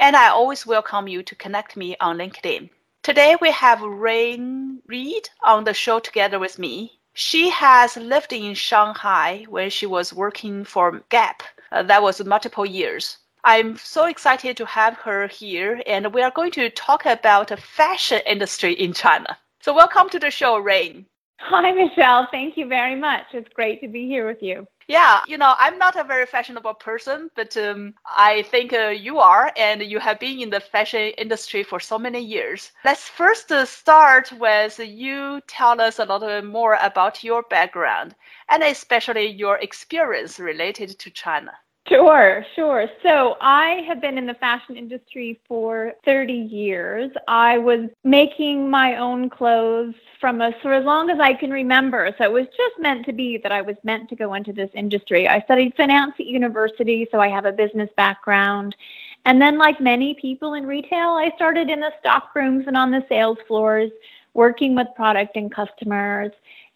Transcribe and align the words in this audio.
and 0.00 0.16
I 0.16 0.30
always 0.30 0.64
welcome 0.66 1.08
you 1.08 1.22
to 1.22 1.34
connect 1.34 1.76
me 1.76 1.94
on 2.00 2.16
LinkedIn. 2.16 2.70
Today 3.02 3.36
we 3.38 3.50
have 3.50 3.82
Rayne 3.82 4.80
Reed 4.86 5.28
on 5.42 5.64
the 5.64 5.74
show 5.74 6.00
together 6.00 6.38
with 6.38 6.58
me. 6.58 6.98
She 7.12 7.50
has 7.50 7.98
lived 7.98 8.32
in 8.32 8.54
Shanghai 8.54 9.44
when 9.50 9.68
she 9.68 9.84
was 9.84 10.14
working 10.14 10.64
for 10.64 11.02
Gap. 11.10 11.42
Uh, 11.70 11.82
that 11.82 12.02
was 12.02 12.24
multiple 12.24 12.64
years. 12.64 13.18
I'm 13.44 13.76
so 13.76 14.06
excited 14.06 14.56
to 14.56 14.64
have 14.64 14.94
her 14.96 15.26
here, 15.26 15.82
and 15.86 16.14
we 16.14 16.22
are 16.22 16.30
going 16.30 16.52
to 16.52 16.70
talk 16.70 17.04
about 17.04 17.48
the 17.48 17.58
fashion 17.58 18.22
industry 18.26 18.72
in 18.72 18.94
China. 18.94 19.36
So, 19.60 19.74
welcome 19.74 20.08
to 20.10 20.18
the 20.18 20.30
show, 20.30 20.56
Rayne. 20.56 21.04
Hi, 21.42 21.72
Michelle. 21.72 22.28
Thank 22.30 22.56
you 22.56 22.66
very 22.66 22.94
much. 22.94 23.24
It's 23.32 23.48
great 23.54 23.80
to 23.80 23.88
be 23.88 24.06
here 24.06 24.26
with 24.26 24.42
you. 24.42 24.66
Yeah, 24.88 25.20
you 25.26 25.38
know, 25.38 25.54
I'm 25.58 25.78
not 25.78 25.96
a 25.96 26.04
very 26.04 26.26
fashionable 26.26 26.74
person, 26.74 27.30
but 27.36 27.56
um, 27.56 27.94
I 28.04 28.42
think 28.42 28.72
uh, 28.72 28.88
you 28.88 29.18
are, 29.18 29.52
and 29.56 29.82
you 29.82 30.00
have 30.00 30.18
been 30.18 30.40
in 30.40 30.50
the 30.50 30.60
fashion 30.60 31.12
industry 31.16 31.62
for 31.62 31.80
so 31.80 31.98
many 31.98 32.20
years. 32.20 32.72
Let's 32.84 33.08
first 33.08 33.52
uh, 33.52 33.64
start 33.64 34.32
with 34.32 34.78
you 34.78 35.40
tell 35.46 35.80
us 35.80 35.98
a 35.98 36.04
little 36.04 36.28
bit 36.28 36.44
more 36.44 36.76
about 36.82 37.24
your 37.24 37.42
background 37.44 38.16
and 38.48 38.62
especially 38.62 39.26
your 39.26 39.58
experience 39.58 40.38
related 40.40 40.98
to 40.98 41.10
China. 41.10 41.52
Sure, 41.88 42.44
sure. 42.54 42.86
So 43.02 43.36
I 43.40 43.82
have 43.88 44.00
been 44.00 44.16
in 44.16 44.26
the 44.26 44.34
fashion 44.34 44.76
industry 44.76 45.40
for 45.48 45.94
30 46.04 46.32
years. 46.32 47.10
I 47.26 47.58
was 47.58 47.88
making 48.04 48.70
my 48.70 48.96
own 48.96 49.28
clothes 49.28 49.94
from 50.20 50.40
a, 50.40 50.52
for 50.62 50.72
as 50.72 50.84
long 50.84 51.10
as 51.10 51.18
I 51.18 51.34
can 51.34 51.50
remember. 51.50 52.14
So 52.16 52.24
it 52.24 52.30
was 52.32 52.46
just 52.46 52.78
meant 52.78 53.06
to 53.06 53.12
be 53.12 53.38
that 53.38 53.50
I 53.50 53.62
was 53.62 53.74
meant 53.82 54.08
to 54.10 54.16
go 54.16 54.34
into 54.34 54.52
this 54.52 54.70
industry. 54.74 55.26
I 55.26 55.40
studied 55.40 55.74
finance 55.76 56.12
at 56.20 56.26
university, 56.26 57.08
so 57.10 57.18
I 57.18 57.28
have 57.28 57.44
a 57.44 57.52
business 57.52 57.90
background. 57.96 58.76
And 59.24 59.42
then, 59.42 59.58
like 59.58 59.80
many 59.80 60.14
people 60.14 60.54
in 60.54 60.66
retail, 60.66 61.10
I 61.10 61.32
started 61.34 61.68
in 61.70 61.80
the 61.80 61.92
stock 61.98 62.34
rooms 62.36 62.64
and 62.68 62.76
on 62.76 62.90
the 62.92 63.04
sales 63.08 63.38
floors, 63.48 63.90
working 64.34 64.76
with 64.76 64.86
product 64.94 65.36
and 65.36 65.52
customers. 65.52 66.30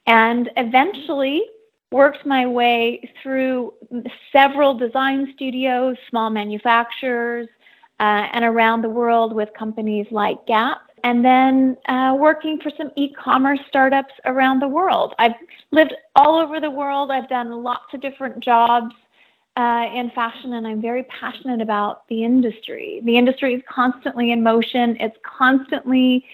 And 0.07 0.51
eventually, 0.57 1.45
worked 1.95 2.27
my 2.27 2.45
way 2.45 3.09
through 3.23 3.73
several 4.33 4.75
design 4.77 5.33
studios, 5.37 5.97
small 6.11 6.29
manufacturers, 6.29 7.49
uh, 8.01 8.27
and 8.33 8.45
around 8.45 8.83
the 8.83 8.89
world 8.89 9.33
with 9.33 9.49
companies 9.57 10.05
like 10.11 10.45
Gap. 10.45 10.79
And 11.05 11.25
then 11.25 11.77
uh, 11.87 12.17
working 12.19 12.59
for 12.61 12.73
some 12.77 12.91
e 12.97 13.13
commerce 13.13 13.61
startups 13.69 14.13
around 14.25 14.59
the 14.59 14.67
world. 14.67 15.15
I've 15.21 15.37
lived 15.71 15.95
all 16.17 16.35
over 16.37 16.61
the 16.61 16.71
world. 16.71 17.13
I've 17.13 17.29
done 17.29 17.63
lots 17.63 17.95
of 17.95 18.01
different 18.01 18.41
jobs 18.41 18.93
uh, 19.57 19.87
in 19.95 20.11
fashion, 20.11 20.55
and 20.55 20.67
I'm 20.67 20.83
very 20.83 21.05
passionate 21.05 21.61
about 21.61 22.09
the 22.09 22.25
industry. 22.25 23.03
The 23.05 23.17
industry 23.17 23.55
is 23.55 23.63
constantly 23.69 24.33
in 24.33 24.43
motion, 24.43 24.97
it's 24.99 25.17
constantly 25.23 26.25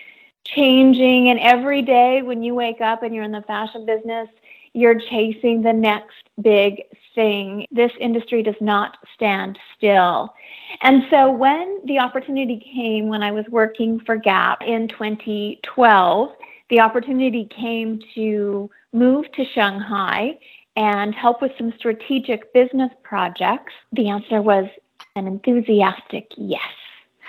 changing. 0.44 1.28
And 1.28 1.38
every 1.40 1.82
day 1.82 2.22
when 2.22 2.42
you 2.42 2.54
wake 2.54 2.80
up 2.80 3.02
and 3.02 3.14
you're 3.14 3.24
in 3.24 3.32
the 3.32 3.42
fashion 3.42 3.84
business, 3.84 4.28
you're 4.74 4.98
chasing 4.98 5.62
the 5.62 5.72
next 5.72 6.28
big 6.40 6.82
thing. 7.14 7.66
This 7.70 7.92
industry 8.00 8.42
does 8.42 8.60
not 8.60 8.96
stand 9.14 9.58
still. 9.76 10.32
And 10.82 11.02
so 11.10 11.30
when 11.30 11.80
the 11.84 11.98
opportunity 11.98 12.62
came 12.74 13.08
when 13.08 13.22
I 13.22 13.32
was 13.32 13.44
working 13.48 14.00
for 14.00 14.16
Gap 14.16 14.62
in 14.62 14.88
2012, 14.88 16.30
the 16.68 16.80
opportunity 16.80 17.46
came 17.46 18.00
to 18.14 18.70
move 18.92 19.30
to 19.32 19.44
Shanghai 19.44 20.38
and 20.76 21.14
help 21.14 21.42
with 21.42 21.52
some 21.58 21.72
strategic 21.76 22.52
business 22.54 22.90
projects. 23.02 23.72
The 23.92 24.08
answer 24.08 24.40
was 24.40 24.66
an 25.16 25.26
enthusiastic 25.26 26.28
yes. 26.36 26.62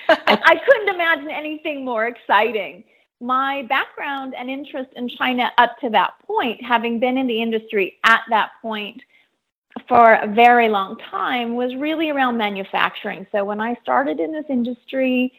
I, 0.07 0.17
I 0.27 0.55
couldn't 0.63 0.89
imagine 0.93 1.29
anything 1.31 1.83
more 1.83 2.05
exciting 2.05 2.83
my 3.21 3.63
background 3.69 4.33
and 4.35 4.49
interest 4.49 4.89
in 4.95 5.07
China 5.07 5.51
up 5.57 5.77
to 5.79 5.89
that 5.91 6.13
point, 6.25 6.63
having 6.63 6.99
been 6.99 7.17
in 7.17 7.27
the 7.27 7.41
industry 7.41 7.97
at 8.03 8.21
that 8.29 8.51
point 8.61 9.01
for 9.87 10.15
a 10.15 10.27
very 10.27 10.67
long 10.67 10.97
time, 10.97 11.55
was 11.55 11.75
really 11.75 12.09
around 12.09 12.37
manufacturing. 12.37 13.25
So 13.31 13.45
when 13.45 13.61
I 13.61 13.75
started 13.81 14.19
in 14.19 14.31
this 14.31 14.45
industry, 14.49 15.31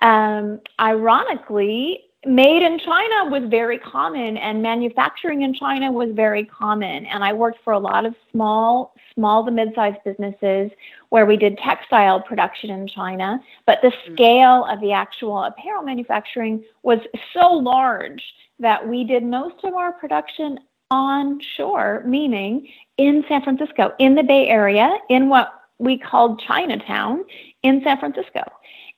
um, 0.00 0.60
ironically, 0.80 2.07
made 2.26 2.62
in 2.62 2.78
China 2.80 3.30
was 3.30 3.48
very 3.48 3.78
common 3.78 4.36
and 4.36 4.60
manufacturing 4.60 5.42
in 5.42 5.54
China 5.54 5.92
was 5.92 6.10
very 6.14 6.44
common. 6.44 7.06
And 7.06 7.22
I 7.22 7.32
worked 7.32 7.58
for 7.62 7.72
a 7.72 7.78
lot 7.78 8.04
of 8.04 8.14
small, 8.32 8.92
small 9.14 9.44
to 9.44 9.50
mid-sized 9.52 9.98
businesses 10.04 10.70
where 11.10 11.26
we 11.26 11.36
did 11.36 11.56
textile 11.58 12.20
production 12.20 12.70
in 12.70 12.88
China. 12.88 13.40
But 13.66 13.78
the 13.82 13.90
mm. 13.90 14.14
scale 14.14 14.64
of 14.64 14.80
the 14.80 14.92
actual 14.92 15.44
apparel 15.44 15.82
manufacturing 15.82 16.64
was 16.82 16.98
so 17.32 17.52
large 17.52 18.22
that 18.58 18.86
we 18.86 19.04
did 19.04 19.22
most 19.22 19.64
of 19.64 19.74
our 19.74 19.92
production 19.92 20.58
onshore, 20.90 22.02
meaning 22.04 22.68
in 22.96 23.24
San 23.28 23.42
Francisco, 23.42 23.92
in 23.98 24.16
the 24.16 24.22
Bay 24.24 24.48
Area, 24.48 24.96
in 25.08 25.28
what 25.28 25.52
we 25.78 25.96
called 25.96 26.40
Chinatown 26.40 27.24
in 27.62 27.80
San 27.84 27.98
Francisco. 27.98 28.42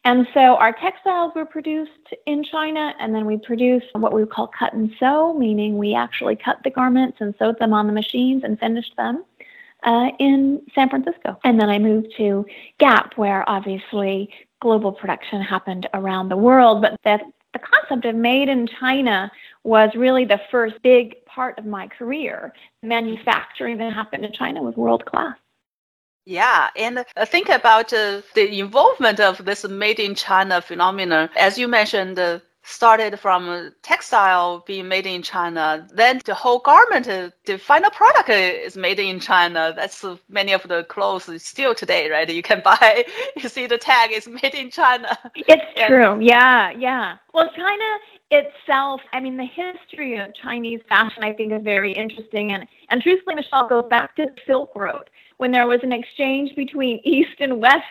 And 0.05 0.27
so 0.33 0.57
our 0.57 0.73
textiles 0.73 1.33
were 1.35 1.45
produced 1.45 2.15
in 2.27 2.43
China, 2.43 2.95
and 2.99 3.15
then 3.15 3.27
we 3.27 3.37
produced 3.37 3.87
what 3.93 4.15
we 4.15 4.25
call 4.25 4.47
cut 4.47 4.73
and 4.73 4.91
sew, 4.99 5.35
meaning 5.35 5.77
we 5.77 5.95
actually 5.95 6.37
cut 6.37 6.59
the 6.65 6.71
garments 6.71 7.19
and 7.21 7.35
sewed 7.39 7.59
them 7.59 7.75
on 7.75 7.87
the 7.87 7.93
machines 7.93 8.43
and 8.43 8.59
finished 8.59 8.97
them 8.97 9.25
uh, 9.83 10.09
in 10.19 10.63
San 10.75 10.89
Francisco. 10.89 11.39
And 11.45 11.61
then 11.61 11.69
I 11.69 11.79
moved 11.79 12.15
to 12.17 12.47
Gap, 12.79 13.17
where 13.17 13.49
obviously 13.49 14.31
global 14.61 14.93
production 14.93 15.43
happened 15.43 15.87
around 15.93 16.29
the 16.29 16.37
world, 16.37 16.81
but 16.81 16.99
that 17.05 17.23
the 17.53 17.59
concept 17.59 18.05
of 18.05 18.15
made 18.15 18.49
in 18.49 18.67
China 18.67 19.31
was 19.65 19.91
really 19.95 20.25
the 20.25 20.41
first 20.51 20.81
big 20.83 21.23
part 21.27 21.59
of 21.59 21.67
my 21.67 21.89
career. 21.89 22.55
Manufacturing 22.83 23.77
that 23.79 23.93
happened 23.93 24.25
in 24.25 24.33
China 24.33 24.63
was 24.63 24.75
world 24.77 25.05
class. 25.05 25.37
Yeah, 26.27 26.69
and 26.77 27.05
uh, 27.17 27.25
think 27.25 27.49
about 27.49 27.93
uh, 27.93 28.21
the 28.35 28.59
involvement 28.59 29.21
of 29.21 29.45
this 29.45 29.67
made 29.67 29.99
in 29.99 30.15
China 30.15 30.61
phenomenon. 30.61 31.31
As 31.37 31.59
you 31.59 31.67
mentioned, 31.67 32.19
uh, 32.19 32.41
started 32.63 33.19
from 33.19 33.73
textile 33.83 34.63
being 34.67 34.87
made 34.87 35.07
in 35.07 35.23
China, 35.23 35.87
then 35.93 36.21
the 36.25 36.35
whole 36.35 36.59
garment, 36.59 37.09
uh, 37.09 37.31
the 37.47 37.59
final 37.59 37.91
product 37.91 38.29
is 38.29 38.77
made 38.77 38.99
in 38.99 39.19
China. 39.19 39.73
That's 39.75 40.05
uh, 40.05 40.17
many 40.29 40.53
of 40.53 40.63
the 40.69 40.85
clothes 40.85 41.31
still 41.43 41.75
today, 41.75 42.11
right? 42.11 42.29
You 42.29 42.43
can 42.43 42.61
buy, 42.65 43.05
you 43.37 43.49
see 43.49 43.67
the 43.67 43.79
tag 43.79 44.13
is 44.13 44.29
made 44.29 44.55
in 44.55 44.71
China. 44.71 45.19
It's 45.35 45.65
and, 45.77 45.89
true. 45.89 46.21
Yeah, 46.21 46.71
yeah. 46.71 47.17
Well, 47.33 47.51
China 47.57 47.99
itself, 48.31 49.01
I 49.13 49.21
mean, 49.21 49.37
the 49.37 49.47
history 49.47 50.19
of 50.19 50.35
Chinese 50.35 50.81
fashion, 50.89 51.25
I 51.25 51.33
think, 51.33 51.53
is 51.53 51.63
very 51.63 51.93
interesting. 51.93 52.53
And, 52.53 52.67
and 52.91 53.03
truthfully, 53.03 53.37
Michelle, 53.37 53.69
goes 53.69 53.87
back 53.89 54.15
to 54.17 54.27
the 54.27 54.35
Silk 54.47 54.71
Road 54.77 55.09
when 55.41 55.51
there 55.53 55.67
was 55.67 55.81
an 55.83 55.93
exchange 55.93 56.55
between 56.55 57.01
East 57.05 57.37
and 57.41 57.61
West, 57.61 57.85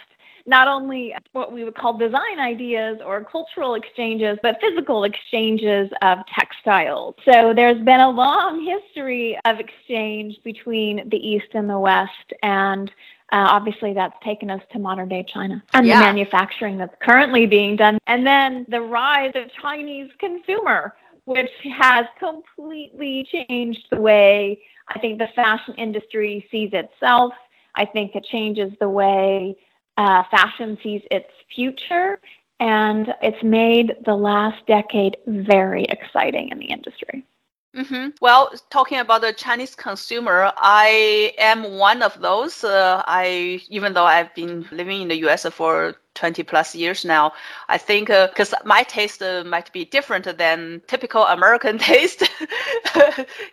not 0.45 0.67
only 0.67 1.15
what 1.31 1.51
we 1.51 1.63
would 1.63 1.75
call 1.75 1.97
design 1.97 2.39
ideas 2.39 2.99
or 3.03 3.23
cultural 3.23 3.73
exchanges, 3.73 4.37
but 4.41 4.59
physical 4.61 5.03
exchanges 5.03 5.89
of 6.01 6.19
textiles. 6.33 7.15
So 7.25 7.53
there's 7.55 7.83
been 7.83 7.99
a 7.99 8.09
long 8.09 8.63
history 8.63 9.37
of 9.45 9.59
exchange 9.59 10.37
between 10.43 11.09
the 11.09 11.17
East 11.17 11.47
and 11.53 11.69
the 11.69 11.77
West. 11.77 12.33
And 12.43 12.89
uh, 13.31 13.47
obviously 13.49 13.93
that's 13.93 14.15
taken 14.23 14.49
us 14.49 14.61
to 14.71 14.79
modern 14.79 15.09
day 15.09 15.23
China 15.27 15.61
and 15.73 15.85
Yeah. 15.85 15.99
the 15.99 16.05
manufacturing 16.05 16.77
that's 16.77 16.95
currently 17.01 17.45
being 17.45 17.75
done. 17.75 17.97
And 18.07 18.25
then 18.25 18.65
the 18.69 18.81
rise 18.81 19.33
of 19.35 19.51
Chinese 19.61 20.09
consumer, 20.19 20.95
which 21.25 21.51
has 21.77 22.05
completely 22.17 23.27
changed 23.31 23.85
the 23.91 24.01
way 24.01 24.59
I 24.89 24.99
think 24.99 25.19
the 25.19 25.27
fashion 25.35 25.75
industry 25.75 26.47
sees 26.51 26.71
itself. 26.73 27.33
I 27.75 27.85
think 27.85 28.15
it 28.15 28.25
changes 28.25 28.73
the 28.79 28.89
way 28.89 29.55
uh, 29.97 30.23
fashion 30.31 30.77
sees 30.81 31.01
its 31.11 31.29
future. 31.53 32.19
And 32.59 33.13
it's 33.21 33.41
made 33.43 33.95
the 34.05 34.15
last 34.15 34.65
decade 34.67 35.17
very 35.27 35.85
exciting 35.85 36.49
in 36.49 36.59
the 36.59 36.65
industry. 36.65 37.25
Hmm 37.75 38.07
Well, 38.19 38.51
talking 38.71 38.97
about 38.97 39.21
the 39.21 39.31
Chinese 39.31 39.75
consumer, 39.75 40.51
I 40.57 41.33
am 41.37 41.77
one 41.77 42.01
of 42.01 42.19
those. 42.19 42.63
Uh, 42.63 43.03
I 43.05 43.61
even 43.69 43.93
though 43.93 44.05
I've 44.05 44.33
been 44.33 44.65
living 44.71 45.03
in 45.03 45.07
the 45.07 45.17
U.S. 45.19 45.45
for 45.53 45.93
20 46.15 46.41
plus 46.43 46.73
years 46.73 47.05
now, 47.05 47.31
I 47.67 47.77
think 47.77 48.07
because 48.07 48.55
my 48.65 48.81
taste 48.83 49.21
uh, 49.21 49.43
might 49.45 49.71
be 49.71 49.85
different 49.85 50.25
than 50.37 50.81
typical 50.87 51.23
American 51.25 51.77
taste, 51.91 52.23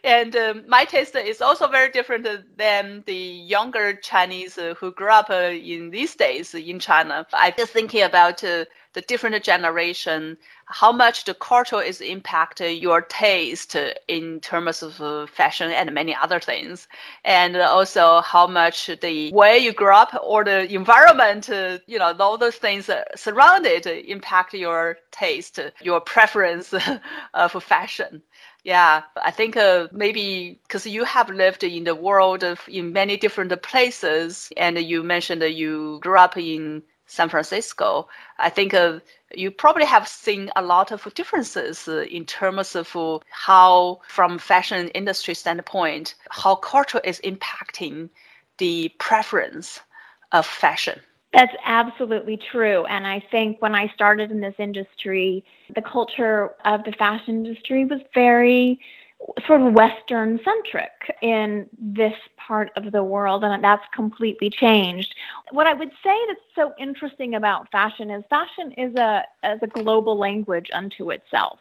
and 0.04 0.34
um, 0.36 0.64
my 0.66 0.84
taste 0.84 1.14
is 1.14 1.42
also 1.42 1.66
very 1.68 1.90
different 1.90 2.26
than 2.56 3.02
the 3.06 3.14
younger 3.14 3.94
Chinese 3.96 4.56
uh, 4.58 4.74
who 4.78 4.92
grew 4.92 5.10
up 5.10 5.28
uh, 5.30 5.52
in 5.52 5.90
these 5.90 6.14
days 6.16 6.54
in 6.54 6.78
China. 6.80 7.26
I'm 7.34 7.52
just 7.56 7.72
thinking 7.72 8.02
about 8.02 8.42
uh, 8.42 8.64
the 8.96 9.02
different 9.02 9.44
generation, 9.44 10.38
how 10.64 10.90
much 10.90 11.24
the 11.26 11.34
culture 11.34 11.82
is 11.82 12.00
impact 12.00 12.62
your 12.62 13.02
taste 13.02 13.76
in 14.08 14.40
terms 14.40 14.82
of 14.82 14.98
uh, 15.02 15.26
fashion 15.26 15.70
and 15.70 15.92
many 15.92 16.14
other 16.14 16.40
things, 16.40 16.88
and 17.22 17.58
also 17.58 18.22
how 18.22 18.46
much 18.46 18.86
the 19.02 19.30
way 19.34 19.58
you 19.58 19.74
grew 19.74 19.94
up 19.94 20.18
or 20.22 20.44
the 20.44 20.72
environment, 20.72 21.50
uh, 21.50 21.78
you 21.86 21.98
know, 21.98 22.14
all 22.18 22.38
those 22.38 22.56
things 22.56 22.88
surrounded 23.14 23.86
impact 23.86 24.54
your 24.54 24.96
taste, 25.10 25.60
your 25.82 26.00
preference 26.00 26.72
uh, 27.34 27.48
for 27.48 27.60
fashion. 27.60 28.22
Yeah, 28.64 29.02
I 29.22 29.30
think 29.30 29.58
uh, 29.58 29.88
maybe 29.92 30.58
because 30.62 30.86
you 30.86 31.04
have 31.04 31.28
lived 31.28 31.62
in 31.64 31.84
the 31.84 31.94
world 31.94 32.42
of, 32.42 32.62
in 32.66 32.94
many 32.94 33.18
different 33.18 33.52
places, 33.62 34.50
and 34.56 34.78
you 34.78 35.02
mentioned 35.02 35.42
that 35.42 35.52
you 35.52 36.00
grew 36.00 36.18
up 36.18 36.38
in 36.38 36.82
San 37.06 37.28
Francisco. 37.28 38.08
I 38.38 38.50
think 38.50 38.74
uh, 38.74 39.00
you 39.34 39.50
probably 39.50 39.84
have 39.84 40.08
seen 40.08 40.50
a 40.56 40.62
lot 40.62 40.92
of 40.92 41.12
differences 41.14 41.88
uh, 41.88 42.04
in 42.10 42.24
terms 42.24 42.74
of 42.74 42.94
uh, 42.96 43.18
how, 43.30 44.00
from 44.08 44.38
fashion 44.38 44.88
industry 44.88 45.34
standpoint, 45.34 46.14
how 46.30 46.56
culture 46.56 47.00
is 47.04 47.20
impacting 47.24 48.10
the 48.58 48.88
preference 48.98 49.80
of 50.32 50.46
fashion. 50.46 51.00
That's 51.32 51.54
absolutely 51.64 52.38
true. 52.50 52.86
And 52.86 53.06
I 53.06 53.22
think 53.30 53.60
when 53.60 53.74
I 53.74 53.88
started 53.88 54.30
in 54.30 54.40
this 54.40 54.54
industry, 54.58 55.44
the 55.74 55.82
culture 55.82 56.54
of 56.64 56.84
the 56.84 56.92
fashion 56.92 57.44
industry 57.46 57.84
was 57.84 58.00
very 58.14 58.80
sort 59.46 59.60
of 59.60 59.72
Western 59.72 60.38
centric 60.44 61.16
in 61.22 61.68
this 61.78 62.14
part 62.36 62.70
of 62.76 62.92
the 62.92 63.02
world, 63.02 63.44
and 63.44 63.62
that's 63.62 63.84
completely 63.94 64.50
changed. 64.50 65.14
What 65.50 65.66
I 65.66 65.74
would 65.74 65.90
say 66.02 66.16
that's 66.28 66.40
so 66.54 66.72
interesting 66.78 67.34
about 67.34 67.70
fashion 67.70 68.10
is 68.10 68.22
fashion 68.30 68.72
is 68.72 68.94
a, 68.96 69.24
is 69.44 69.58
a 69.62 69.66
global 69.66 70.16
language 70.18 70.70
unto 70.72 71.10
itself. 71.10 71.58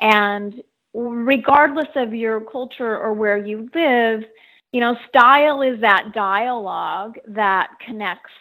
And 0.00 0.62
regardless 0.94 1.88
of 1.94 2.14
your 2.14 2.40
culture 2.40 2.98
or 2.98 3.12
where 3.12 3.38
you 3.38 3.68
live, 3.74 4.24
you 4.72 4.80
know, 4.80 4.96
style 5.08 5.62
is 5.62 5.80
that 5.80 6.12
dialogue 6.12 7.18
that 7.28 7.70
connects 7.84 8.32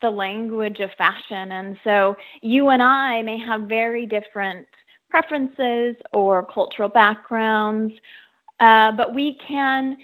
the 0.00 0.10
language 0.10 0.80
of 0.80 0.90
fashion. 0.98 1.52
And 1.52 1.78
so 1.84 2.16
you 2.42 2.68
and 2.68 2.82
I 2.82 3.22
may 3.22 3.38
have 3.38 3.62
very 3.62 4.06
different 4.06 4.66
preferences 5.16 5.96
or 6.12 6.44
cultural 6.44 6.90
backgrounds, 6.90 7.94
uh, 8.60 8.92
but 8.92 9.14
we 9.14 9.38
can 9.48 9.96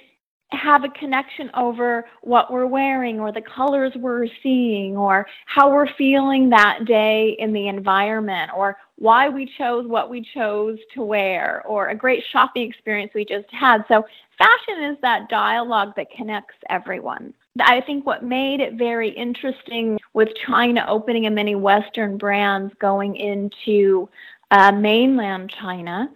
have 0.52 0.84
a 0.84 0.88
connection 0.90 1.50
over 1.54 2.04
what 2.22 2.52
we're 2.52 2.66
wearing 2.66 3.20
or 3.20 3.32
the 3.32 3.40
colors 3.40 3.92
we're 3.96 4.26
seeing 4.42 4.96
or 4.96 5.26
how 5.46 5.70
we're 5.70 5.92
feeling 5.96 6.48
that 6.50 6.84
day 6.86 7.36
in 7.38 7.52
the 7.52 7.68
environment 7.68 8.50
or 8.56 8.76
why 8.96 9.28
we 9.28 9.50
chose 9.58 9.86
what 9.86 10.08
we 10.08 10.26
chose 10.34 10.78
to 10.94 11.02
wear 11.02 11.62
or 11.66 11.88
a 11.88 11.94
great 11.94 12.22
shopping 12.30 12.68
experience 12.68 13.12
we 13.14 13.24
just 13.24 13.50
had. 13.50 13.84
So 13.88 14.04
fashion 14.38 14.84
is 14.84 14.96
that 15.02 15.28
dialogue 15.28 15.92
that 15.96 16.10
connects 16.10 16.54
everyone. 16.70 17.34
I 17.60 17.82
think 17.82 18.06
what 18.06 18.24
made 18.24 18.60
it 18.60 18.74
very 18.74 19.10
interesting 19.10 19.98
with 20.14 20.28
China 20.46 20.84
opening 20.88 21.26
and 21.26 21.34
many 21.34 21.54
Western 21.54 22.16
brands 22.16 22.72
going 22.78 23.16
into 23.16 24.08
uh, 24.52 24.70
mainland 24.70 25.50
China 25.50 26.08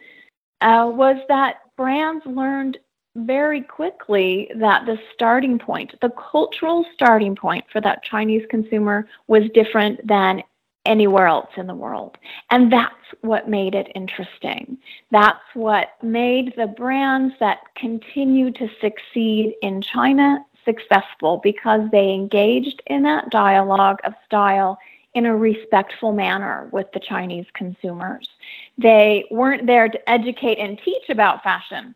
uh, 0.61 0.89
was 0.93 1.17
that 1.29 1.57
brands 1.77 2.25
learned 2.27 2.79
very 3.17 3.63
quickly 3.63 4.51
that 4.57 4.85
the 4.85 4.99
starting 5.15 5.59
point, 5.59 5.95
the 6.03 6.11
cultural 6.11 6.85
starting 6.95 7.35
point 7.35 7.65
for 7.73 7.81
that 7.81 8.03
Chinese 8.05 8.45
consumer 8.51 9.09
was 9.27 9.45
different 9.55 10.07
than 10.07 10.43
anywhere 10.85 11.27
else 11.27 11.49
in 11.57 11.67
the 11.67 11.75
world. 11.75 12.17
And 12.51 12.73
that's 12.73 12.95
what 13.23 13.49
made 13.49 13.75
it 13.75 13.91
interesting. 13.95 14.79
That's 15.11 15.43
what 15.55 15.89
made 16.03 16.53
the 16.57 16.69
brands 16.69 17.35
that 17.41 17.59
continue 17.75 18.53
to 18.53 18.69
succeed 18.81 19.55
in 19.63 19.83
China 19.83 20.45
successful 20.65 21.41
because 21.43 21.89
they 21.91 22.11
engaged 22.11 22.83
in 22.87 23.03
that 23.05 23.31
dialogue 23.31 23.99
of 24.05 24.13
style 24.27 24.79
in 25.17 25.25
a 25.25 25.35
respectful 25.35 26.13
manner 26.13 26.69
with 26.73 26.93
the 26.93 27.01
Chinese 27.01 27.47
consumers. 27.55 28.29
They 28.77 29.25
weren't 29.31 29.67
there 29.67 29.89
to 29.89 30.11
educate 30.11 30.59
and 30.59 30.79
teach 30.85 31.09
about 31.09 31.43
fashion 31.43 31.95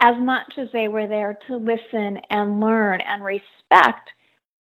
as 0.00 0.16
much 0.18 0.54
as 0.58 0.68
they 0.72 0.88
were 0.88 1.06
there 1.06 1.38
to 1.46 1.56
listen 1.56 2.18
and 2.28 2.58
learn 2.58 3.00
and 3.02 3.22
respect 3.22 4.10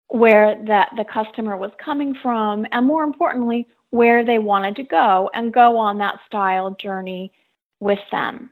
where 0.10 0.56
the, 0.56 0.86
the 0.98 1.06
customer 1.06 1.56
was 1.56 1.72
coming 1.84 2.14
from 2.22 2.68
and 2.74 2.86
more 2.86 3.04
importantly 3.04 3.70
where 3.92 4.26
they 4.26 4.38
wanted 4.38 4.76
to 4.76 4.84
go 4.84 5.30
and 5.34 5.54
go 5.54 5.78
on 5.78 5.98
that 5.98 6.20
style 6.28 6.72
journey 6.72 7.32
with 7.80 8.00
them 8.12 8.50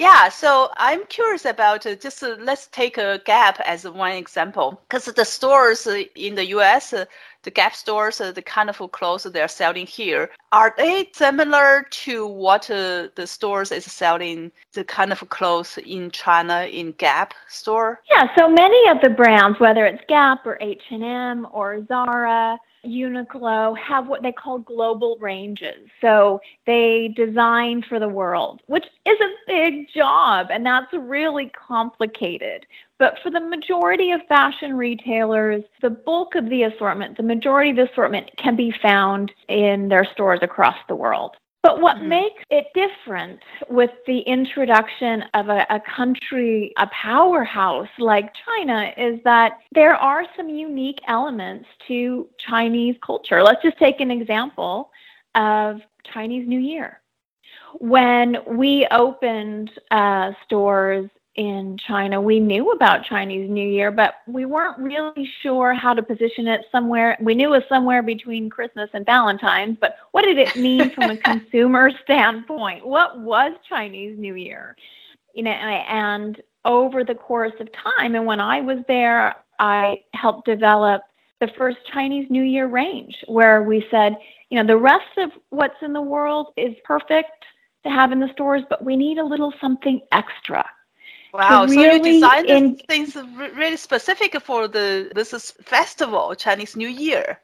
yeah, 0.00 0.30
so 0.30 0.70
I'm 0.78 1.04
curious 1.06 1.44
about 1.44 1.84
uh, 1.84 1.94
just 1.94 2.22
uh, 2.22 2.36
let's 2.38 2.68
take 2.68 2.96
a 2.96 3.20
Gap 3.26 3.60
as 3.66 3.86
one 3.86 4.12
example 4.12 4.80
because 4.88 5.04
the 5.04 5.26
stores 5.26 5.86
uh, 5.86 6.04
in 6.14 6.36
the 6.36 6.46
US, 6.56 6.94
uh, 6.94 7.04
the 7.42 7.50
Gap 7.50 7.74
stores, 7.74 8.20
uh, 8.20 8.32
the 8.32 8.42
kind 8.42 8.68
of 8.68 8.78
clothes 8.92 9.24
they're 9.24 9.48
selling 9.48 9.86
here, 9.86 10.30
are 10.52 10.74
they 10.76 11.10
similar 11.14 11.86
to 11.90 12.26
what 12.26 12.70
uh, 12.70 13.08
the 13.14 13.26
stores 13.26 13.72
is 13.72 13.84
selling 13.84 14.52
the 14.72 14.84
kind 14.84 15.12
of 15.12 15.28
clothes 15.30 15.78
in 15.78 16.10
China 16.10 16.64
in 16.64 16.92
Gap 16.92 17.34
store? 17.48 18.00
Yeah, 18.10 18.28
so 18.36 18.48
many 18.48 18.88
of 18.88 19.00
the 19.02 19.10
brands, 19.10 19.58
whether 19.60 19.86
it's 19.86 20.02
Gap 20.08 20.46
or 20.46 20.58
H&M 20.60 21.46
or 21.52 21.84
Zara, 21.86 22.58
Uniqlo 22.84 23.76
have 23.78 24.08
what 24.08 24.22
they 24.22 24.32
call 24.32 24.58
global 24.58 25.16
ranges. 25.20 25.88
So 26.00 26.40
they 26.66 27.08
design 27.14 27.82
for 27.86 27.98
the 27.98 28.08
world, 28.08 28.62
which 28.66 28.86
is 29.04 29.18
a 29.20 29.30
big 29.46 29.88
job 29.94 30.48
and 30.50 30.64
that's 30.64 30.92
really 30.92 31.50
complicated. 31.50 32.66
But 33.00 33.18
for 33.22 33.30
the 33.30 33.40
majority 33.40 34.12
of 34.12 34.20
fashion 34.28 34.76
retailers, 34.76 35.64
the 35.80 35.88
bulk 35.88 36.34
of 36.34 36.50
the 36.50 36.64
assortment, 36.64 37.16
the 37.16 37.22
majority 37.22 37.70
of 37.70 37.76
the 37.76 37.90
assortment 37.90 38.30
can 38.36 38.56
be 38.56 38.72
found 38.82 39.32
in 39.48 39.88
their 39.88 40.04
stores 40.04 40.40
across 40.42 40.76
the 40.86 40.94
world. 40.94 41.34
But 41.62 41.80
what 41.80 41.96
Mhm. 41.96 42.08
makes 42.08 42.42
it 42.50 42.66
different 42.74 43.40
with 43.68 43.90
the 44.06 44.20
introduction 44.20 45.24
of 45.34 45.48
a, 45.48 45.66
a 45.70 45.80
country, 45.80 46.72
a 46.76 46.86
powerhouse 46.88 47.88
like 47.98 48.32
China, 48.34 48.92
is 48.98 49.18
that 49.24 49.58
there 49.72 49.96
are 49.96 50.26
some 50.36 50.50
unique 50.50 51.00
elements 51.06 51.68
to 51.88 52.28
Chinese 52.38 52.96
culture. 53.00 53.42
Let's 53.42 53.62
just 53.62 53.78
take 53.78 54.00
an 54.00 54.10
example 54.10 54.90
of 55.34 55.80
Chinese 56.04 56.46
New 56.46 56.60
Year. 56.60 57.00
When 57.78 58.38
we 58.46 58.86
opened 58.90 59.70
uh, 59.90 60.32
stores 60.44 61.08
in 61.36 61.78
China, 61.78 62.20
we 62.20 62.40
knew 62.40 62.72
about 62.72 63.04
Chinese 63.04 63.48
New 63.48 63.66
Year, 63.66 63.90
but 63.92 64.14
we 64.26 64.44
weren't 64.46 64.78
really 64.78 65.30
sure 65.42 65.72
how 65.72 65.94
to 65.94 66.02
position 66.02 66.48
it 66.48 66.66
somewhere. 66.72 67.16
We 67.20 67.34
knew 67.34 67.54
it 67.54 67.58
was 67.58 67.68
somewhere 67.68 68.02
between 68.02 68.50
Christmas 68.50 68.90
and 68.94 69.06
Valentine's, 69.06 69.76
but 69.80 69.96
what 70.10 70.22
did 70.22 70.38
it 70.38 70.56
mean 70.56 70.90
from 70.90 71.10
a 71.10 71.16
consumer 71.24 71.90
standpoint? 72.02 72.84
What 72.84 73.20
was 73.20 73.52
Chinese 73.68 74.18
New 74.18 74.34
Year? 74.34 74.76
You 75.34 75.44
know, 75.44 75.52
and 75.52 76.40
over 76.64 77.04
the 77.04 77.14
course 77.14 77.52
of 77.60 77.68
time, 77.72 78.16
and 78.16 78.26
when 78.26 78.40
I 78.40 78.60
was 78.60 78.78
there, 78.88 79.36
I 79.60 80.02
helped 80.14 80.46
develop 80.46 81.02
the 81.40 81.48
first 81.56 81.78
Chinese 81.92 82.26
New 82.28 82.42
Year 82.42 82.66
range 82.66 83.16
where 83.28 83.62
we 83.62 83.86
said, 83.90 84.16
you 84.50 84.58
know, 84.58 84.66
the 84.66 84.76
rest 84.76 85.16
of 85.16 85.30
what's 85.50 85.80
in 85.80 85.92
the 85.92 86.02
world 86.02 86.48
is 86.56 86.74
perfect 86.84 87.30
to 87.84 87.88
have 87.88 88.10
in 88.10 88.18
the 88.18 88.28
stores, 88.32 88.62
but 88.68 88.84
we 88.84 88.96
need 88.96 89.18
a 89.18 89.24
little 89.24 89.54
something 89.60 90.00
extra 90.12 90.68
Wow, 91.32 91.66
so 91.66 91.80
you 91.82 92.02
designed 92.02 92.48
in- 92.48 92.76
things 92.76 93.14
really 93.14 93.76
specific 93.76 94.40
for 94.40 94.68
the 94.68 95.10
this 95.14 95.32
is 95.32 95.52
festival, 95.62 96.34
Chinese 96.34 96.76
New 96.76 96.88
Year. 96.88 97.40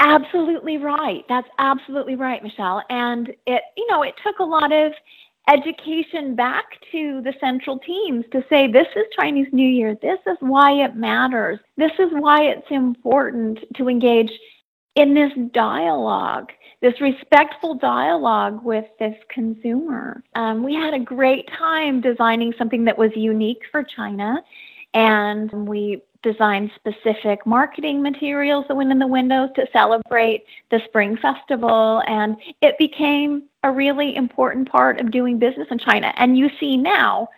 Absolutely 0.00 0.78
right. 0.78 1.24
That's 1.28 1.48
absolutely 1.58 2.16
right, 2.16 2.42
Michelle. 2.42 2.82
And 2.90 3.28
it, 3.46 3.62
you 3.76 3.86
know, 3.88 4.02
it 4.02 4.14
took 4.22 4.38
a 4.38 4.44
lot 4.44 4.72
of 4.72 4.92
education 5.48 6.34
back 6.34 6.64
to 6.92 7.20
the 7.22 7.34
central 7.40 7.78
teams 7.78 8.24
to 8.32 8.44
say 8.48 8.70
this 8.70 8.86
is 8.96 9.04
Chinese 9.18 9.48
New 9.52 9.68
Year. 9.68 9.96
This 10.00 10.18
is 10.26 10.36
why 10.40 10.72
it 10.84 10.96
matters. 10.96 11.58
This 11.76 11.92
is 11.98 12.08
why 12.12 12.44
it's 12.44 12.70
important 12.70 13.58
to 13.76 13.88
engage 13.88 14.30
in 14.94 15.14
this 15.14 15.32
dialogue, 15.52 16.50
this 16.84 17.00
respectful 17.00 17.74
dialogue 17.74 18.62
with 18.62 18.84
this 18.98 19.16
consumer. 19.30 20.22
Um, 20.34 20.62
we 20.62 20.74
had 20.74 20.92
a 20.92 20.98
great 20.98 21.48
time 21.58 22.02
designing 22.02 22.52
something 22.58 22.84
that 22.84 22.98
was 22.98 23.10
unique 23.16 23.62
for 23.72 23.82
China, 23.82 24.44
and 24.92 25.50
we 25.66 26.02
designed 26.22 26.70
specific 26.74 27.46
marketing 27.46 28.02
materials 28.02 28.66
that 28.68 28.74
went 28.74 28.92
in 28.92 28.98
the 28.98 29.06
windows 29.06 29.48
to 29.56 29.66
celebrate 29.72 30.44
the 30.70 30.78
Spring 30.84 31.16
Festival, 31.16 32.02
and 32.06 32.36
it 32.60 32.76
became 32.76 33.44
a 33.62 33.72
really 33.72 34.14
important 34.14 34.70
part 34.70 35.00
of 35.00 35.10
doing 35.10 35.38
business 35.38 35.68
in 35.70 35.78
China. 35.78 36.12
And 36.18 36.36
you 36.36 36.50
see 36.60 36.76
now, 36.76 37.30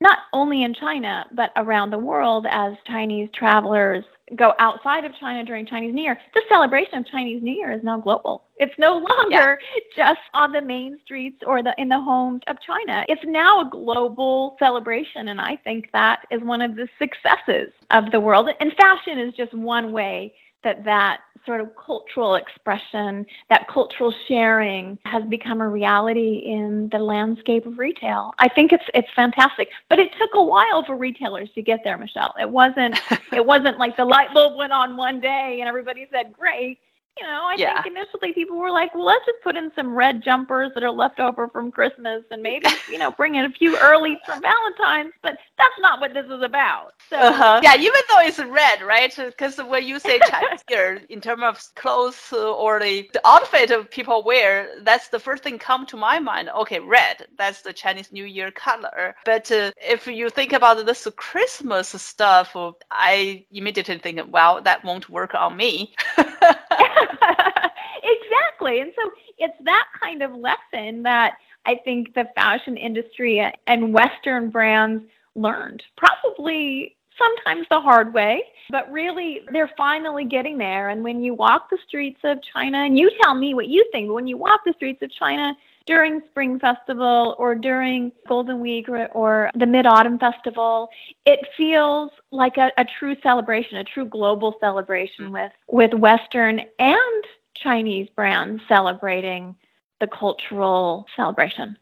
not 0.00 0.20
only 0.32 0.62
in 0.62 0.72
China, 0.72 1.26
but 1.30 1.52
around 1.56 1.90
the 1.90 1.98
world 1.98 2.46
as 2.48 2.72
Chinese 2.86 3.28
travelers 3.34 4.06
go 4.36 4.54
outside 4.58 5.04
of 5.04 5.12
China 5.20 5.44
during 5.44 5.66
Chinese 5.66 5.94
New 5.94 6.02
Year, 6.02 6.18
the 6.32 6.42
celebration 6.48 6.98
of 6.98 7.06
Chinese 7.06 7.42
New 7.42 7.52
Year 7.52 7.72
is 7.72 7.82
now 7.82 7.98
global. 7.98 8.44
It's 8.56 8.74
no 8.78 8.96
longer 8.96 9.58
just 9.96 10.20
on 10.32 10.52
the 10.52 10.62
main 10.62 10.98
streets 11.04 11.42
or 11.46 11.62
the 11.62 11.74
in 11.78 11.88
the 11.88 12.00
homes 12.00 12.42
of 12.46 12.56
China. 12.60 13.04
It's 13.08 13.24
now 13.24 13.60
a 13.60 13.70
global 13.70 14.56
celebration, 14.58 15.28
and 15.28 15.40
I 15.40 15.56
think 15.56 15.90
that 15.92 16.20
is 16.30 16.42
one 16.42 16.62
of 16.62 16.76
the 16.76 16.88
successes 16.98 17.72
of 17.90 18.10
the 18.10 18.20
world. 18.20 18.48
And 18.60 18.72
fashion 18.74 19.18
is 19.18 19.34
just 19.34 19.52
one 19.54 19.92
way 19.92 20.34
that 20.62 20.84
that 20.84 21.20
sort 21.46 21.60
of 21.60 21.70
cultural 21.76 22.36
expression, 22.36 23.26
that 23.48 23.68
cultural 23.68 24.12
sharing 24.28 24.98
has 25.04 25.24
become 25.24 25.60
a 25.60 25.68
reality 25.68 26.42
in 26.46 26.88
the 26.90 26.98
landscape 26.98 27.66
of 27.66 27.78
retail. 27.78 28.32
I 28.38 28.48
think 28.48 28.72
it's 28.72 28.84
it's 28.94 29.08
fantastic. 29.14 29.68
But 29.88 29.98
it 29.98 30.10
took 30.18 30.30
a 30.34 30.42
while 30.42 30.84
for 30.84 30.96
retailers 30.96 31.50
to 31.54 31.62
get 31.62 31.80
there, 31.84 31.98
Michelle. 31.98 32.34
It 32.40 32.48
wasn't 32.48 32.98
it 33.32 33.44
wasn't 33.44 33.78
like 33.78 33.96
the 33.96 34.04
light 34.04 34.32
bulb 34.32 34.56
went 34.56 34.72
on 34.72 34.96
one 34.96 35.20
day 35.20 35.58
and 35.60 35.68
everybody 35.68 36.06
said, 36.10 36.32
Great 36.32 36.78
you 37.18 37.24
know, 37.24 37.42
I 37.46 37.54
yeah. 37.56 37.82
think 37.82 37.96
initially 37.96 38.32
people 38.32 38.56
were 38.56 38.70
like, 38.70 38.94
well, 38.94 39.04
let's 39.04 39.24
just 39.24 39.40
put 39.42 39.56
in 39.56 39.70
some 39.76 39.94
red 39.94 40.22
jumpers 40.22 40.72
that 40.74 40.82
are 40.82 40.90
left 40.90 41.20
over 41.20 41.48
from 41.48 41.70
Christmas 41.70 42.24
and 42.30 42.42
maybe, 42.42 42.66
you 42.90 42.98
know, 42.98 43.12
bring 43.12 43.36
in 43.36 43.44
a 43.44 43.50
few 43.50 43.78
early 43.78 44.18
from 44.26 44.42
Valentine's, 44.42 45.12
but 45.22 45.36
that's 45.56 45.78
not 45.78 46.00
what 46.00 46.12
this 46.12 46.26
is 46.26 46.42
about. 46.42 46.94
So, 47.08 47.16
uh-huh. 47.16 47.60
yeah, 47.62 47.76
even 47.76 48.00
though 48.08 48.20
it's 48.20 48.40
red, 48.40 48.82
right? 48.82 49.14
Because 49.16 49.58
when 49.58 49.84
you 49.86 50.00
say 50.00 50.18
Chinese 50.28 50.64
here, 50.68 51.02
in 51.08 51.20
terms 51.20 51.42
of 51.44 51.74
clothes 51.76 52.32
or 52.32 52.80
the, 52.80 53.08
the 53.12 53.26
outfit 53.26 53.70
of 53.70 53.90
people 53.90 54.24
wear, 54.24 54.68
that's 54.82 55.08
the 55.08 55.20
first 55.20 55.44
thing 55.44 55.58
come 55.58 55.86
to 55.86 55.96
my 55.96 56.18
mind. 56.18 56.50
Okay, 56.50 56.80
red, 56.80 57.26
that's 57.38 57.62
the 57.62 57.72
Chinese 57.72 58.10
New 58.10 58.24
Year 58.24 58.50
color. 58.50 59.14
But 59.24 59.52
uh, 59.52 59.70
if 59.76 60.08
you 60.08 60.30
think 60.30 60.52
about 60.52 60.84
this 60.84 61.06
Christmas 61.16 61.88
stuff, 61.88 62.56
I 62.90 63.46
immediately 63.52 63.98
think, 63.98 64.20
well, 64.32 64.60
that 64.62 64.84
won't 64.84 65.08
work 65.08 65.34
on 65.34 65.56
me. 65.56 65.94
exactly. 68.02 68.80
And 68.80 68.92
so 68.96 69.10
it's 69.38 69.56
that 69.64 69.86
kind 70.00 70.22
of 70.22 70.32
lesson 70.32 71.02
that 71.02 71.34
I 71.66 71.76
think 71.84 72.14
the 72.14 72.26
fashion 72.34 72.76
industry 72.76 73.50
and 73.66 73.92
Western 73.92 74.50
brands 74.50 75.04
learned, 75.34 75.82
probably 75.96 76.96
sometimes 77.18 77.66
the 77.70 77.80
hard 77.80 78.12
way, 78.12 78.42
but 78.70 78.90
really 78.90 79.42
they're 79.52 79.70
finally 79.76 80.24
getting 80.24 80.58
there. 80.58 80.88
And 80.90 81.02
when 81.02 81.22
you 81.22 81.34
walk 81.34 81.70
the 81.70 81.78
streets 81.86 82.20
of 82.24 82.38
China, 82.42 82.78
and 82.78 82.98
you 82.98 83.10
tell 83.22 83.34
me 83.34 83.54
what 83.54 83.68
you 83.68 83.84
think, 83.92 84.12
when 84.12 84.26
you 84.26 84.36
walk 84.36 84.60
the 84.64 84.72
streets 84.74 85.02
of 85.02 85.10
China 85.12 85.54
during 85.86 86.22
Spring 86.30 86.58
Festival 86.58 87.34
or 87.38 87.54
during 87.54 88.12
Golden 88.26 88.60
Week 88.60 88.88
or, 88.88 89.06
or 89.08 89.50
the 89.54 89.66
Mid 89.66 89.86
Autumn 89.86 90.18
Festival, 90.18 90.88
it 91.26 91.40
feels 91.56 92.10
like 92.30 92.56
a, 92.56 92.72
a 92.78 92.84
true 92.84 93.16
celebration, 93.22 93.76
a 93.76 93.84
true 93.84 94.06
global 94.06 94.56
celebration 94.60 95.26
mm. 95.26 95.32
with, 95.32 95.52
with 95.68 95.94
Western 95.94 96.62
and 96.78 97.24
Chinese 97.54 98.08
brands 98.16 98.62
celebrating 98.68 99.54
the 100.00 100.06
cultural 100.06 101.06
celebration. 101.16 101.76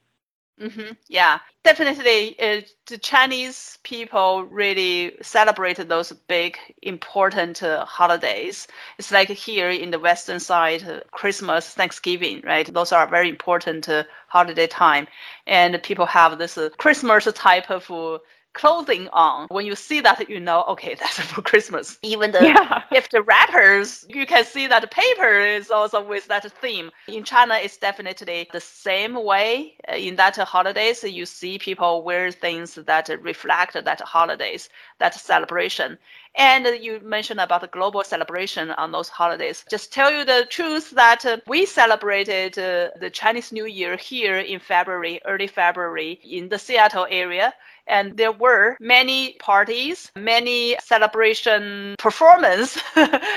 Mm-hmm. 0.61 0.93
Yeah, 1.09 1.39
definitely. 1.65 2.39
Uh, 2.39 2.61
the 2.87 2.97
Chinese 2.99 3.79
people 3.83 4.45
really 4.45 5.17
celebrate 5.21 5.77
those 5.89 6.13
big, 6.29 6.57
important 6.83 7.63
uh, 7.63 7.85
holidays. 7.85 8.69
It's 8.99 9.11
like 9.11 9.29
here 9.29 9.71
in 9.71 9.91
the 9.91 9.99
Western 9.99 10.39
side, 10.39 10.85
uh, 10.89 11.01
Christmas, 11.11 11.71
Thanksgiving, 11.75 12.43
right? 12.45 12.73
Those 12.73 12.93
are 12.93 13.07
very 13.09 13.29
important 13.29 13.89
uh, 13.89 14.05
holiday 14.29 14.67
time, 14.69 15.09
and 15.47 15.83
people 15.83 16.07
have 16.07 16.39
this 16.39 16.57
uh, 16.57 16.69
Christmas 16.79 17.25
type 17.35 17.71
of 17.71 17.91
uh, 17.91 18.19
clothing 18.53 19.09
on. 19.13 19.47
When 19.49 19.67
you 19.67 19.75
see 19.75 20.01
that, 20.01 20.29
you 20.29 20.41
know, 20.41 20.65
okay, 20.69 20.95
that's 20.99 21.21
for 21.21 21.43
Christmas. 21.43 21.99
Even 22.03 22.33
the 22.33 22.45
yeah. 22.45 22.83
gift 22.91 23.15
wrappers, 23.25 24.05
you 24.09 24.27
can 24.27 24.45
see 24.45 24.67
that 24.67 24.91
paper 24.91 25.39
is 25.39 25.71
also 25.71 26.03
with 26.05 26.27
that 26.29 26.51
theme. 26.61 26.91
In 27.09 27.25
China, 27.25 27.59
it's 27.61 27.77
definitely 27.77 28.49
the 28.53 28.61
same 28.61 29.23
way. 29.23 29.77
Uh, 29.91 29.97
in 29.97 30.17
that 30.17 30.37
holidays, 30.37 31.03
you 31.05 31.27
see 31.27 31.59
people 31.59 32.03
wear 32.03 32.31
things 32.31 32.75
that 32.75 33.09
reflect 33.21 33.73
that 33.85 34.01
holidays, 34.01 34.69
that 34.99 35.15
celebration. 35.15 35.99
And 36.35 36.67
you 36.83 36.99
mentioned 37.01 37.41
about 37.41 37.61
the 37.61 37.67
global 37.67 38.03
celebration 38.05 38.71
on 38.73 38.91
those 38.91 39.11
holidays. 39.11 39.65
Just 39.69 39.93
tell 39.93 40.11
you 40.11 40.25
the 40.25 40.47
truth 40.49 40.91
that 40.93 41.27
uh, 41.27 41.39
we 41.47 41.67
celebrated 41.67 42.59
uh, 42.59 42.89
the 42.99 43.11
Chinese 43.11 43.53
New 43.53 43.67
Year 43.67 43.97
here 43.97 44.39
in 44.39 44.59
February, 44.59 45.21
early 45.27 45.47
February, 45.47 46.21
in 46.25 46.49
the 46.49 46.59
Seattle 46.59 47.07
area 47.11 47.53
and 47.87 48.17
there 48.17 48.33
were 48.33 48.77
many 48.81 49.35
parties, 49.35 50.11
many 50.17 50.77
celebration 50.83 51.95
performance 51.99 52.77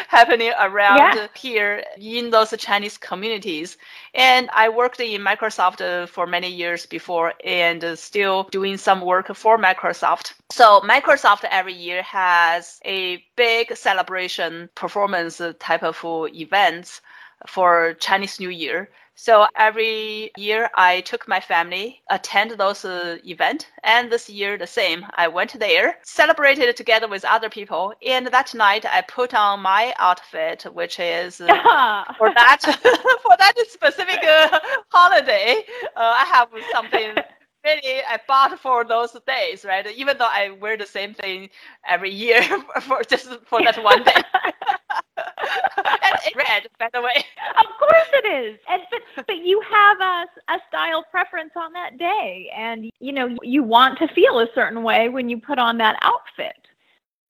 happening 0.08 0.52
around 0.60 0.98
yeah. 0.98 1.28
here 1.36 1.84
in 1.98 2.30
those 2.30 2.54
Chinese 2.58 2.98
communities. 2.98 3.78
And 4.14 4.50
I 4.54 4.70
worked 4.70 5.00
in 5.00 5.22
Microsoft 5.22 5.82
uh, 5.82 6.06
for 6.06 6.28
many 6.28 6.50
years 6.50 6.86
before 6.86 7.34
and 7.44 7.84
uh, 7.84 7.96
still 7.96 8.44
doing 8.52 8.78
some 8.78 9.02
work 9.02 9.34
for 9.36 9.58
Microsoft. 9.58 10.34
So 10.52 10.82
Microsoft 10.82 11.46
every 11.50 11.74
year 11.74 12.02
has 12.04 12.80
a 12.86 13.24
big 13.36 13.76
celebration 13.76 14.70
performance 14.76 15.42
type 15.60 15.84
of 15.84 16.00
events 16.04 17.02
for 17.48 17.94
Chinese 17.96 18.40
New 18.40 18.50
Year. 18.50 18.90
So 19.16 19.48
every 19.56 20.32
year 20.38 20.70
I 20.76 21.02
took 21.02 21.28
my 21.28 21.40
family, 21.40 22.02
attend 22.10 22.52
those 22.52 22.86
uh, 22.86 23.18
events, 23.26 23.66
and 23.84 24.12
this 24.12 24.30
year 24.30 24.58
the 24.58 24.68
same. 24.68 25.06
I 25.16 25.28
went 25.28 25.58
there, 25.60 25.98
celebrated 26.04 26.76
together 26.76 27.08
with 27.08 27.26
other 27.26 27.50
people, 27.50 27.94
and 28.06 28.28
that 28.28 28.54
night 28.54 28.86
I 28.86 29.02
put 29.02 29.34
on 29.34 29.62
my 29.62 29.94
outfit, 30.00 30.64
which 30.74 31.00
is 31.00 31.42
uh, 31.42 32.04
for 32.18 32.30
that 32.36 32.62
for 33.24 33.36
that 33.40 33.54
specific 33.70 34.24
uh, 34.24 34.60
holiday. 34.90 35.64
Uh, 35.96 36.16
I 36.22 36.26
have 36.26 36.50
something 36.72 37.22
really 37.66 38.02
I 38.08 38.20
bought 38.28 38.60
for 38.60 38.84
those 38.86 39.16
days, 39.28 39.66
right? 39.66 39.86
Even 39.88 40.18
though 40.18 40.30
I 40.32 40.50
wear 40.52 40.78
the 40.78 40.86
same 40.86 41.14
thing 41.14 41.50
every 41.88 42.12
year 42.12 42.42
for 42.82 43.02
just 43.04 43.30
for 43.46 43.62
that 43.64 43.82
one 43.84 44.04
day. 44.04 44.22
It's 46.26 46.36
red, 46.36 46.68
by 46.80 46.90
the 46.94 47.02
way. 47.02 47.26
Of 47.58 47.68
course 47.80 48.10
it 48.14 48.28
is. 48.28 48.60
And 48.70 48.82
but 48.92 49.26
but 49.28 49.38
you 49.38 49.62
have 49.62 50.00
a 50.02 50.26
a 50.54 50.60
style 50.68 51.06
preference 51.10 51.52
on 51.56 51.72
that 51.74 51.98
day, 51.98 52.52
and 52.56 52.90
you 53.00 53.14
know 53.14 53.36
you 53.44 53.64
want 53.64 53.98
to 54.00 54.08
feel 54.10 54.40
a 54.40 54.48
certain 54.54 54.84
way 54.84 55.10
when 55.10 55.30
you 55.30 55.40
put 55.40 55.58
on 55.60 55.78
that 55.78 55.98
outfit. 56.02 56.68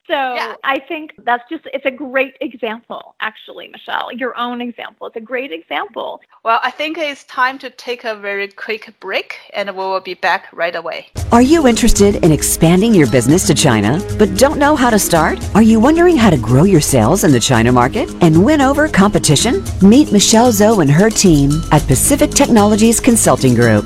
So 0.07 0.35
Yeah. 0.35 0.55
I 0.63 0.79
think 0.79 1.13
that's 1.23 1.43
just 1.49 1.67
it's 1.73 1.85
a 1.85 1.91
great 1.91 2.35
example, 2.41 3.15
actually, 3.21 3.67
Michelle. 3.69 4.11
Your 4.11 4.37
own 4.37 4.61
example. 4.61 5.07
It's 5.07 5.15
a 5.15 5.21
great 5.21 5.51
example. 5.51 6.21
Well, 6.43 6.59
I 6.63 6.71
think 6.71 6.97
it's 6.97 7.23
time 7.23 7.57
to 7.59 7.69
take 7.71 8.03
a 8.03 8.15
very 8.15 8.47
quick 8.47 8.93
break, 8.99 9.39
and 9.53 9.69
we 9.71 9.77
will 9.77 9.99
be 9.99 10.13
back 10.13 10.47
right 10.53 10.75
away. 10.75 11.07
Are 11.31 11.41
you 11.41 11.67
interested 11.67 12.23
in 12.23 12.31
expanding 12.31 12.93
your 12.93 13.09
business 13.09 13.47
to 13.47 13.55
China 13.55 13.99
but 14.19 14.37
don't 14.37 14.59
know 14.59 14.75
how 14.75 14.89
to 14.89 14.99
start? 14.99 15.39
Are 15.55 15.63
you 15.63 15.79
wondering 15.79 16.17
how 16.17 16.29
to 16.29 16.37
grow 16.37 16.63
your 16.63 16.81
sales 16.81 17.23
in 17.23 17.31
the 17.31 17.39
China 17.39 17.71
market 17.71 18.09
and 18.21 18.45
win 18.45 18.61
over 18.61 18.87
competition? 18.87 19.63
Meet 19.81 20.11
Michelle 20.11 20.51
Zhou 20.51 20.81
and 20.81 20.91
her 20.91 21.09
team 21.09 21.49
at 21.71 21.85
Pacific 21.87 22.29
Technologies 22.29 22.99
Consulting 22.99 23.55
Group. 23.55 23.85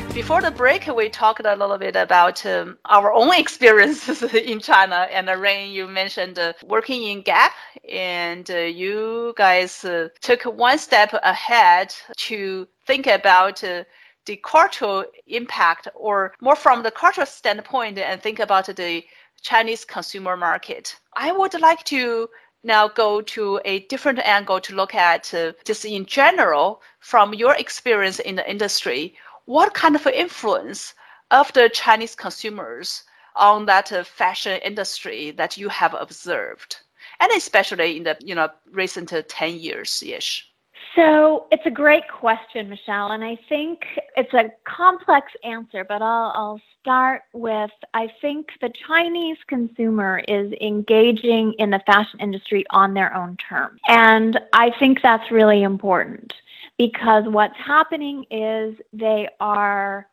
Before 0.13 0.41
the 0.41 0.51
break, 0.51 0.87
we 0.87 1.07
talked 1.07 1.45
a 1.45 1.55
little 1.55 1.77
bit 1.77 1.95
about 1.95 2.45
um, 2.45 2.77
our 2.85 3.13
own 3.13 3.33
experiences 3.37 4.21
in 4.21 4.59
China. 4.59 5.07
And 5.09 5.29
uh, 5.29 5.37
Rayne, 5.37 5.71
you 5.71 5.87
mentioned 5.87 6.37
uh, 6.37 6.51
working 6.67 7.03
in 7.03 7.21
Gap, 7.21 7.53
and 7.89 8.49
uh, 8.51 8.57
you 8.57 9.33
guys 9.37 9.85
uh, 9.85 10.09
took 10.19 10.43
one 10.43 10.77
step 10.79 11.13
ahead 11.23 11.95
to 12.17 12.67
think 12.85 13.07
about 13.07 13.63
uh, 13.63 13.85
the 14.25 14.35
cultural 14.43 15.05
impact, 15.27 15.87
or 15.95 16.33
more 16.41 16.57
from 16.57 16.83
the 16.83 16.91
cultural 16.91 17.25
standpoint, 17.25 17.97
and 17.97 18.21
think 18.21 18.39
about 18.39 18.65
the 18.65 19.05
Chinese 19.41 19.85
consumer 19.85 20.35
market. 20.35 20.93
I 21.15 21.31
would 21.31 21.59
like 21.61 21.85
to 21.85 22.29
now 22.63 22.89
go 22.89 23.21
to 23.21 23.59
a 23.65 23.79
different 23.87 24.19
angle 24.19 24.59
to 24.59 24.75
look 24.75 24.93
at 24.93 25.33
uh, 25.33 25.53
just 25.65 25.85
in 25.85 26.05
general 26.05 26.81
from 26.99 27.33
your 27.33 27.55
experience 27.55 28.19
in 28.19 28.35
the 28.35 28.49
industry 28.49 29.15
what 29.51 29.73
kind 29.73 29.95
of 29.95 30.07
influence 30.07 30.93
of 31.29 31.51
the 31.51 31.69
Chinese 31.69 32.15
consumers 32.15 33.03
on 33.35 33.65
that 33.65 33.91
uh, 33.91 34.03
fashion 34.03 34.59
industry 34.63 35.31
that 35.31 35.57
you 35.57 35.67
have 35.67 35.93
observed, 35.93 36.77
and 37.19 37.29
especially 37.33 37.97
in 37.97 38.03
the 38.03 38.15
you 38.21 38.33
know 38.33 38.49
recent 38.71 39.11
uh, 39.11 39.21
ten 39.27 39.53
years 39.59 40.03
ish? 40.03 40.47
So 40.95 41.47
it's 41.51 41.65
a 41.65 41.71
great 41.71 42.07
question, 42.09 42.69
Michelle, 42.69 43.11
and 43.11 43.23
I 43.23 43.37
think 43.47 43.79
it's 44.17 44.33
a 44.33 44.51
complex 44.65 45.31
answer, 45.43 45.85
but 45.85 46.01
I'll, 46.01 46.31
I'll 46.35 46.61
start 46.81 47.21
with 47.33 47.71
I 47.93 48.07
think 48.21 48.51
the 48.61 48.71
Chinese 48.87 49.37
consumer 49.47 50.21
is 50.27 50.51
engaging 50.61 51.53
in 51.59 51.69
the 51.71 51.81
fashion 51.85 52.19
industry 52.19 52.63
on 52.69 52.93
their 52.93 53.13
own 53.13 53.37
terms. 53.37 53.79
And 53.87 54.39
I 54.53 54.71
think 54.79 55.01
that's 55.01 55.29
really 55.29 55.61
important 55.63 56.33
because 56.81 57.25
what's 57.27 57.57
happening 57.63 58.25
is 58.31 58.75
they 58.91 59.29
are 59.39 60.07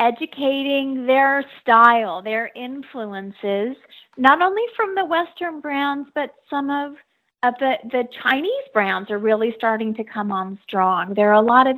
educating 0.00 1.06
their 1.06 1.44
style, 1.60 2.22
their 2.22 2.50
influences, 2.56 3.76
not 4.16 4.42
only 4.42 4.64
from 4.74 4.96
the 4.96 5.04
Western 5.04 5.60
brands, 5.60 6.08
but 6.16 6.34
some 6.50 6.70
of, 6.70 6.94
of 7.44 7.54
the, 7.60 7.74
the 7.92 8.02
Chinese 8.20 8.50
brands 8.74 9.12
are 9.12 9.18
really 9.18 9.54
starting 9.56 9.94
to 9.94 10.02
come 10.02 10.32
on 10.32 10.58
strong. 10.66 11.14
There 11.14 11.30
are 11.30 11.40
a 11.40 11.40
lot 11.40 11.68
of 11.68 11.76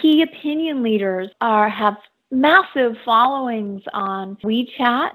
key 0.00 0.22
opinion 0.22 0.82
leaders 0.82 1.28
are 1.42 1.68
have 1.68 1.96
massive 2.30 2.96
followings 3.04 3.82
on 3.92 4.36
WeChat 4.36 5.12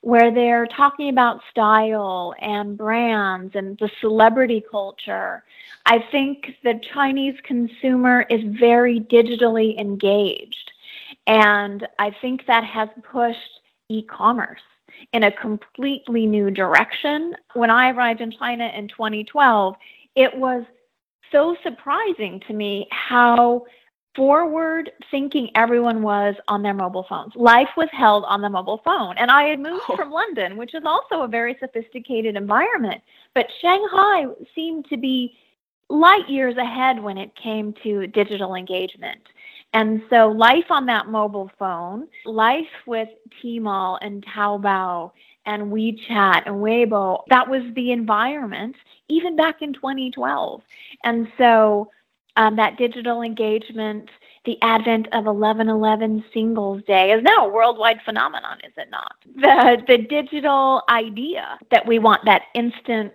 where 0.00 0.32
they're 0.32 0.66
talking 0.66 1.08
about 1.08 1.40
style 1.50 2.34
and 2.40 2.76
brands 2.78 3.54
and 3.54 3.76
the 3.78 3.90
celebrity 4.00 4.64
culture. 4.70 5.44
I 5.86 5.98
think 6.10 6.54
the 6.62 6.80
Chinese 6.94 7.34
consumer 7.42 8.24
is 8.30 8.40
very 8.44 9.00
digitally 9.00 9.78
engaged. 9.78 10.72
And 11.26 11.86
I 11.98 12.10
think 12.20 12.46
that 12.46 12.64
has 12.64 12.88
pushed 13.02 13.60
e 13.88 14.02
commerce 14.02 14.62
in 15.12 15.24
a 15.24 15.32
completely 15.32 16.26
new 16.26 16.50
direction. 16.50 17.34
When 17.54 17.70
I 17.70 17.90
arrived 17.90 18.20
in 18.20 18.30
China 18.30 18.70
in 18.74 18.88
2012, 18.88 19.76
it 20.14 20.36
was 20.36 20.64
so 21.30 21.56
surprising 21.62 22.40
to 22.46 22.52
me 22.52 22.88
how 22.90 23.66
forward 24.14 24.90
thinking 25.10 25.50
everyone 25.54 26.02
was 26.02 26.34
on 26.48 26.62
their 26.62 26.74
mobile 26.74 27.06
phones. 27.08 27.32
Life 27.36 27.68
was 27.76 27.88
held 27.92 28.24
on 28.24 28.40
the 28.40 28.50
mobile 28.50 28.80
phone. 28.84 29.16
And 29.18 29.30
I 29.30 29.44
had 29.44 29.60
moved 29.60 29.84
oh. 29.88 29.96
from 29.96 30.10
London, 30.10 30.56
which 30.56 30.74
is 30.74 30.82
also 30.84 31.22
a 31.22 31.28
very 31.28 31.56
sophisticated 31.60 32.36
environment. 32.36 33.00
But 33.34 33.46
Shanghai 33.60 34.26
seemed 34.54 34.86
to 34.88 34.96
be 34.96 35.36
light 35.88 36.28
years 36.28 36.56
ahead 36.56 37.02
when 37.02 37.16
it 37.16 37.34
came 37.36 37.72
to 37.84 38.06
digital 38.08 38.54
engagement. 38.54 39.20
And 39.74 40.02
so 40.10 40.28
life 40.28 40.70
on 40.70 40.86
that 40.86 41.08
mobile 41.08 41.50
phone, 41.58 42.08
life 42.24 42.66
with 42.86 43.08
Tmall 43.42 43.98
and 44.00 44.24
Taobao 44.24 45.12
and 45.46 45.70
WeChat 45.72 46.42
and 46.46 46.56
Weibo, 46.56 47.22
that 47.28 47.48
was 47.48 47.62
the 47.74 47.92
environment 47.92 48.76
even 49.08 49.36
back 49.36 49.62
in 49.62 49.72
2012. 49.72 50.62
And 51.04 51.28
so 51.38 51.90
um, 52.38 52.56
that 52.56 52.78
digital 52.78 53.20
engagement, 53.20 54.08
the 54.46 54.56
advent 54.62 55.08
of 55.08 55.24
1111 55.24 56.24
Singles 56.32 56.82
Day 56.86 57.10
is 57.12 57.22
now 57.22 57.46
a 57.46 57.52
worldwide 57.52 57.98
phenomenon, 58.04 58.58
is 58.64 58.72
it 58.76 58.88
not? 58.90 59.12
The, 59.34 59.82
the 59.86 59.98
digital 59.98 60.82
idea 60.88 61.58
that 61.70 61.86
we 61.86 61.98
want 61.98 62.24
that 62.24 62.42
instant 62.54 63.12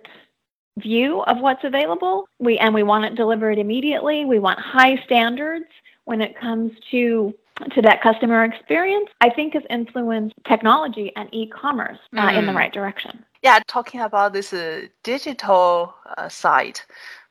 view 0.78 1.22
of 1.22 1.38
what's 1.38 1.64
available, 1.64 2.28
we, 2.38 2.58
and 2.58 2.74
we 2.74 2.82
want 2.82 3.06
it 3.06 3.14
delivered 3.14 3.58
immediately. 3.58 4.24
We 4.24 4.38
want 4.38 4.58
high 4.60 5.02
standards 5.04 5.66
when 6.04 6.20
it 6.20 6.38
comes 6.38 6.72
to 6.90 7.34
to 7.70 7.80
that 7.80 8.02
customer 8.02 8.44
experience, 8.44 9.08
I 9.20 9.30
think 9.30 9.54
has 9.54 9.62
influenced 9.70 10.34
technology 10.44 11.12
and 11.14 11.28
e-commerce 11.32 11.98
uh, 12.16 12.28
mm. 12.28 12.38
in 12.38 12.46
the 12.46 12.52
mm. 12.52 12.56
right 12.56 12.72
direction. 12.72 13.24
Yeah, 13.44 13.60
talking 13.68 14.00
about 14.00 14.32
this 14.32 14.52
uh, 14.52 14.88
digital 15.04 15.94
uh, 16.18 16.28
side, 16.28 16.80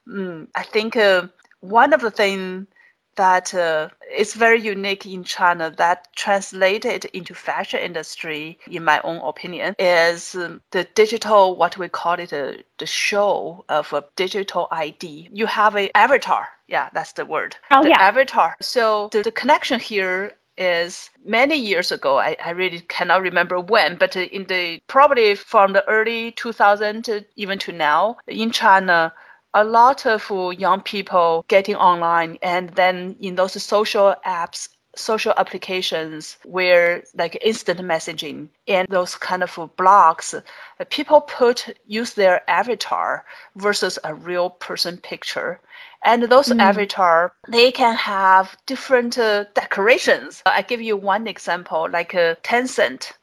mm, 0.08 0.48
I 0.56 0.64
think 0.64 0.96
uh, 0.96 1.28
one 1.64 1.94
of 1.94 2.02
the 2.02 2.12
things 2.12 2.68
that 3.16 3.54
uh, 3.54 3.90
is 4.16 4.34
very 4.34 4.60
unique 4.60 5.06
in 5.06 5.24
China 5.24 5.74
that 5.78 6.08
translated 6.16 7.06
into 7.06 7.34
fashion 7.34 7.80
industry, 7.80 8.58
in 8.70 8.84
my 8.84 9.00
own 9.04 9.18
opinion, 9.18 9.76
is 9.80 10.36
um, 10.36 10.62
the 10.72 10.84
digital, 10.96 11.56
what 11.56 11.78
we 11.78 11.88
call 11.88 12.20
it, 12.20 12.34
uh, 12.34 12.54
the 12.80 12.86
show 12.86 13.64
of 13.70 13.94
a 13.94 14.04
digital 14.16 14.68
ID. 14.72 15.30
You 15.32 15.46
have 15.46 15.76
an 15.76 15.90
avatar. 15.96 16.48
Yeah, 16.68 16.90
that's 16.94 17.14
the 17.14 17.26
word. 17.26 17.56
Oh, 17.72 17.84
the 17.84 17.90
yeah. 17.90 18.02
avatar. 18.02 18.56
So 18.62 19.10
the, 19.12 19.22
the 19.22 19.32
connection 19.32 19.80
here 19.80 20.34
is 20.58 21.10
many 21.24 21.56
years 21.56 21.92
ago. 21.92 22.20
I, 22.20 22.36
I 22.44 22.52
really 22.52 22.82
cannot 22.82 23.22
remember 23.22 23.60
when, 23.60 23.96
but 23.96 24.16
in 24.16 24.46
the 24.46 24.80
probably 24.88 25.36
from 25.36 25.74
the 25.74 25.88
early 25.88 26.32
2000 26.32 27.06
to 27.06 27.26
even 27.36 27.60
to 27.60 27.72
now 27.72 28.18
in 28.28 28.52
China, 28.52 29.14
a 29.54 29.64
lot 29.64 30.06
of 30.06 30.30
young 30.58 30.82
people 30.82 31.46
getting 31.48 31.76
online 31.76 32.38
and 32.42 32.70
then 32.72 33.16
in 33.20 33.36
those 33.36 33.62
social 33.62 34.16
apps 34.26 34.70
social 34.96 35.34
applications 35.38 36.38
where 36.44 37.04
like 37.16 37.38
instant 37.42 37.80
messaging 37.80 38.48
and 38.68 38.88
those 38.90 39.16
kind 39.16 39.42
of 39.42 39.50
blogs 39.78 40.42
people 40.90 41.22
put 41.22 41.76
use 41.88 42.14
their 42.14 42.48
avatar 42.50 43.26
versus 43.56 43.98
a 44.04 44.14
real 44.14 44.52
person 44.52 44.98
picture 44.98 45.60
and 46.04 46.24
those 46.24 46.50
mm. 46.50 46.62
avatar 46.62 47.34
they 47.48 47.72
can 47.72 47.96
have 47.96 48.56
different 48.68 49.18
uh, 49.18 49.46
decorations 49.56 50.44
i 50.46 50.62
give 50.62 50.82
you 50.82 50.96
one 50.96 51.26
example 51.26 51.90
like 51.92 52.14
uh, 52.14 52.36
tencent 52.44 53.14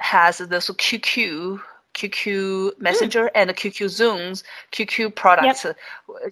has 0.00 0.38
this 0.38 0.68
qq 0.68 1.58
QQ 1.94 2.78
Messenger 2.80 3.24
mm. 3.24 3.30
and 3.34 3.50
QQ 3.50 3.86
Zooms, 3.86 4.42
QQ 4.72 5.14
products. 5.14 5.64
Yep. 5.64 5.76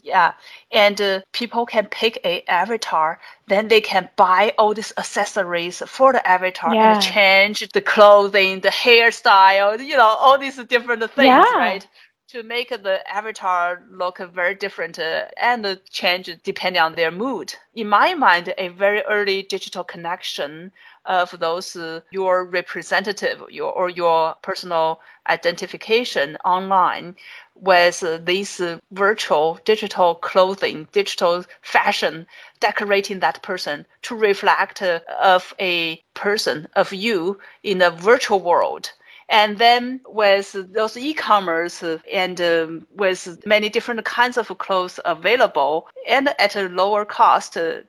Yeah, 0.02 0.32
and 0.70 1.00
uh, 1.00 1.20
people 1.32 1.64
can 1.66 1.86
pick 1.86 2.20
a 2.24 2.42
avatar. 2.48 3.20
Then 3.46 3.68
they 3.68 3.80
can 3.80 4.08
buy 4.16 4.52
all 4.58 4.74
these 4.74 4.92
accessories 4.98 5.82
for 5.86 6.12
the 6.12 6.26
avatar 6.26 6.74
yeah. 6.74 6.94
and 6.94 7.02
change 7.02 7.68
the 7.72 7.80
clothing, 7.80 8.60
the 8.60 8.68
hairstyle, 8.68 9.78
you 9.84 9.96
know, 9.96 10.16
all 10.20 10.38
these 10.38 10.56
different 10.64 11.02
things, 11.12 11.26
yeah. 11.26 11.56
right? 11.56 11.86
To 12.28 12.42
make 12.42 12.70
the 12.70 13.00
avatar 13.12 13.82
look 13.90 14.18
very 14.32 14.54
different 14.54 14.98
uh, 14.98 15.24
and 15.36 15.78
change 15.90 16.30
depending 16.44 16.80
on 16.80 16.94
their 16.94 17.10
mood. 17.10 17.54
In 17.74 17.88
my 17.88 18.14
mind, 18.14 18.54
a 18.56 18.68
very 18.68 19.02
early 19.02 19.42
digital 19.42 19.84
connection 19.84 20.72
of 21.06 21.38
those 21.40 21.76
uh, 21.76 22.00
your 22.10 22.44
representative 22.44 23.42
your 23.50 23.72
or 23.72 23.88
your 23.90 24.34
personal 24.42 25.00
identification 25.28 26.36
online 26.44 27.14
with 27.54 28.02
uh, 28.02 28.18
this 28.18 28.60
uh, 28.60 28.78
virtual 28.92 29.58
digital 29.64 30.14
clothing 30.14 30.86
digital 30.92 31.44
fashion 31.60 32.26
decorating 32.60 33.20
that 33.20 33.42
person 33.42 33.86
to 34.02 34.14
reflect 34.14 34.82
uh, 34.82 35.00
of 35.20 35.54
a 35.60 35.96
person 36.14 36.68
of 36.76 36.92
you 36.92 37.38
in 37.62 37.82
a 37.82 37.90
virtual 37.90 38.40
world. 38.40 38.90
And 39.28 39.56
then 39.58 40.00
with 40.06 40.54
those 40.74 40.96
e-commerce 40.96 41.82
and 42.12 42.40
um, 42.40 42.86
with 42.94 43.40
many 43.46 43.70
different 43.70 44.04
kinds 44.04 44.36
of 44.36 44.46
clothes 44.58 45.00
available 45.06 45.88
and 46.06 46.34
at 46.38 46.54
a 46.54 46.68
lower 46.68 47.06
cost, 47.06 47.56
uh, 47.56 47.80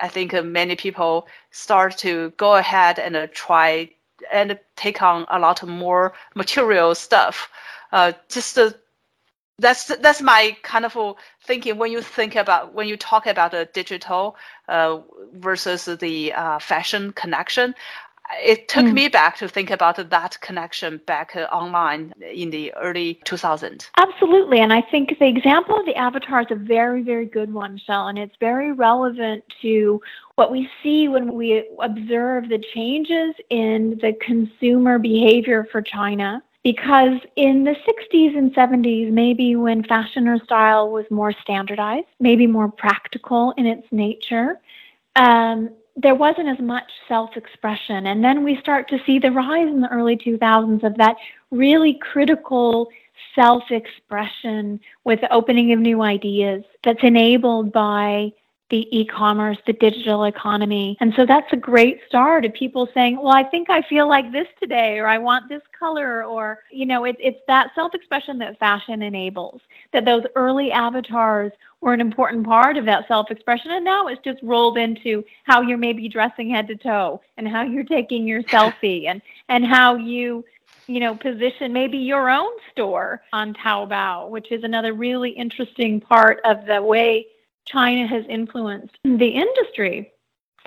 I 0.00 0.08
think 0.08 0.32
many 0.44 0.76
people 0.76 1.26
start 1.50 1.96
to 1.98 2.30
go 2.36 2.56
ahead 2.56 2.98
and 2.98 3.16
uh, 3.16 3.26
try 3.32 3.90
and 4.32 4.58
take 4.76 5.02
on 5.02 5.26
a 5.28 5.38
lot 5.38 5.62
more 5.66 6.12
material 6.34 6.94
stuff. 6.94 7.50
Uh, 7.92 8.12
just 8.28 8.58
uh, 8.58 8.70
that's 9.58 9.86
that's 9.86 10.20
my 10.20 10.56
kind 10.62 10.84
of 10.84 11.16
thinking 11.42 11.78
when 11.78 11.90
you 11.90 12.02
think 12.02 12.36
about 12.36 12.74
when 12.74 12.88
you 12.88 12.96
talk 12.96 13.26
about 13.26 13.52
the 13.52 13.68
digital 13.72 14.36
uh, 14.68 14.98
versus 15.34 15.86
the 16.00 16.32
uh, 16.34 16.58
fashion 16.58 17.12
connection 17.12 17.74
it 18.42 18.68
took 18.68 18.86
mm. 18.86 18.92
me 18.92 19.08
back 19.08 19.36
to 19.38 19.48
think 19.48 19.70
about 19.70 19.96
that 20.10 20.40
connection 20.40 21.00
back 21.06 21.36
uh, 21.36 21.42
online 21.52 22.12
in 22.20 22.50
the 22.50 22.72
early 22.74 23.20
2000s. 23.24 23.88
Absolutely. 23.96 24.60
And 24.60 24.72
I 24.72 24.82
think 24.82 25.18
the 25.18 25.26
example 25.26 25.78
of 25.78 25.86
the 25.86 25.94
avatar 25.96 26.40
is 26.40 26.46
a 26.50 26.56
very, 26.56 27.02
very 27.02 27.26
good 27.26 27.52
one, 27.52 27.74
Michelle. 27.74 28.08
And 28.08 28.18
it's 28.18 28.34
very 28.40 28.72
relevant 28.72 29.44
to 29.62 30.00
what 30.34 30.50
we 30.50 30.68
see 30.82 31.08
when 31.08 31.34
we 31.34 31.68
observe 31.80 32.48
the 32.48 32.62
changes 32.74 33.34
in 33.50 33.98
the 34.02 34.12
consumer 34.20 34.98
behavior 34.98 35.66
for 35.70 35.82
China. 35.82 36.42
Because 36.62 37.20
in 37.36 37.62
the 37.62 37.76
60s 37.86 38.36
and 38.36 38.52
70s, 38.52 39.10
maybe 39.12 39.54
when 39.54 39.84
fashion 39.84 40.26
or 40.26 40.42
style 40.42 40.90
was 40.90 41.04
more 41.12 41.32
standardized, 41.32 42.08
maybe 42.18 42.48
more 42.48 42.68
practical 42.68 43.54
in 43.56 43.66
its 43.66 43.86
nature, 43.92 44.58
um, 45.14 45.70
there 45.96 46.14
wasn't 46.14 46.48
as 46.48 46.58
much 46.58 46.90
self 47.08 47.36
expression. 47.36 48.06
And 48.06 48.22
then 48.22 48.44
we 48.44 48.58
start 48.60 48.88
to 48.90 48.98
see 49.06 49.18
the 49.18 49.32
rise 49.32 49.68
in 49.68 49.80
the 49.80 49.88
early 49.88 50.16
2000s 50.16 50.84
of 50.84 50.96
that 50.96 51.16
really 51.50 51.94
critical 51.94 52.88
self 53.34 53.64
expression 53.70 54.80
with 55.04 55.20
the 55.20 55.32
opening 55.32 55.72
of 55.72 55.78
new 55.78 56.02
ideas 56.02 56.64
that's 56.84 57.02
enabled 57.02 57.72
by 57.72 58.32
the 58.68 58.88
e-commerce, 58.90 59.58
the 59.66 59.72
digital 59.74 60.24
economy. 60.24 60.96
And 61.00 61.14
so 61.14 61.24
that's 61.24 61.52
a 61.52 61.56
great 61.56 62.00
start 62.08 62.44
of 62.44 62.52
people 62.52 62.88
saying, 62.92 63.16
well, 63.16 63.32
I 63.32 63.44
think 63.44 63.70
I 63.70 63.82
feel 63.82 64.08
like 64.08 64.32
this 64.32 64.48
today, 64.60 64.98
or 64.98 65.06
I 65.06 65.18
want 65.18 65.48
this 65.48 65.62
color, 65.78 66.24
or, 66.24 66.58
you 66.72 66.84
know, 66.84 67.04
it, 67.04 67.14
it's 67.20 67.38
that 67.46 67.70
self-expression 67.76 68.38
that 68.38 68.58
fashion 68.58 69.02
enables, 69.02 69.60
that 69.92 70.04
those 70.04 70.24
early 70.34 70.72
avatars 70.72 71.52
were 71.86 71.94
an 71.94 72.00
important 72.00 72.44
part 72.44 72.76
of 72.76 72.84
that 72.84 73.06
self-expression. 73.06 73.70
And 73.70 73.84
now 73.84 74.08
it's 74.08 74.20
just 74.24 74.42
rolled 74.42 74.76
into 74.76 75.24
how 75.44 75.62
you're 75.62 75.78
maybe 75.78 76.08
dressing 76.08 76.50
head 76.50 76.66
to 76.66 76.74
toe 76.74 77.20
and 77.36 77.46
how 77.46 77.62
you're 77.62 77.84
taking 77.84 78.26
your 78.26 78.42
selfie 78.54 79.06
and, 79.06 79.22
and 79.48 79.64
how 79.64 79.94
you 79.94 80.44
you 80.88 81.00
know, 81.00 81.16
position 81.16 81.72
maybe 81.72 81.98
your 81.98 82.30
own 82.30 82.50
store 82.70 83.22
on 83.32 83.54
Taobao, 83.54 84.28
which 84.30 84.52
is 84.52 84.62
another 84.62 84.92
really 84.94 85.30
interesting 85.30 86.00
part 86.00 86.40
of 86.44 86.64
the 86.66 86.80
way 86.80 87.26
China 87.64 88.06
has 88.06 88.24
influenced 88.28 88.96
the 89.02 89.28
industry. 89.28 90.12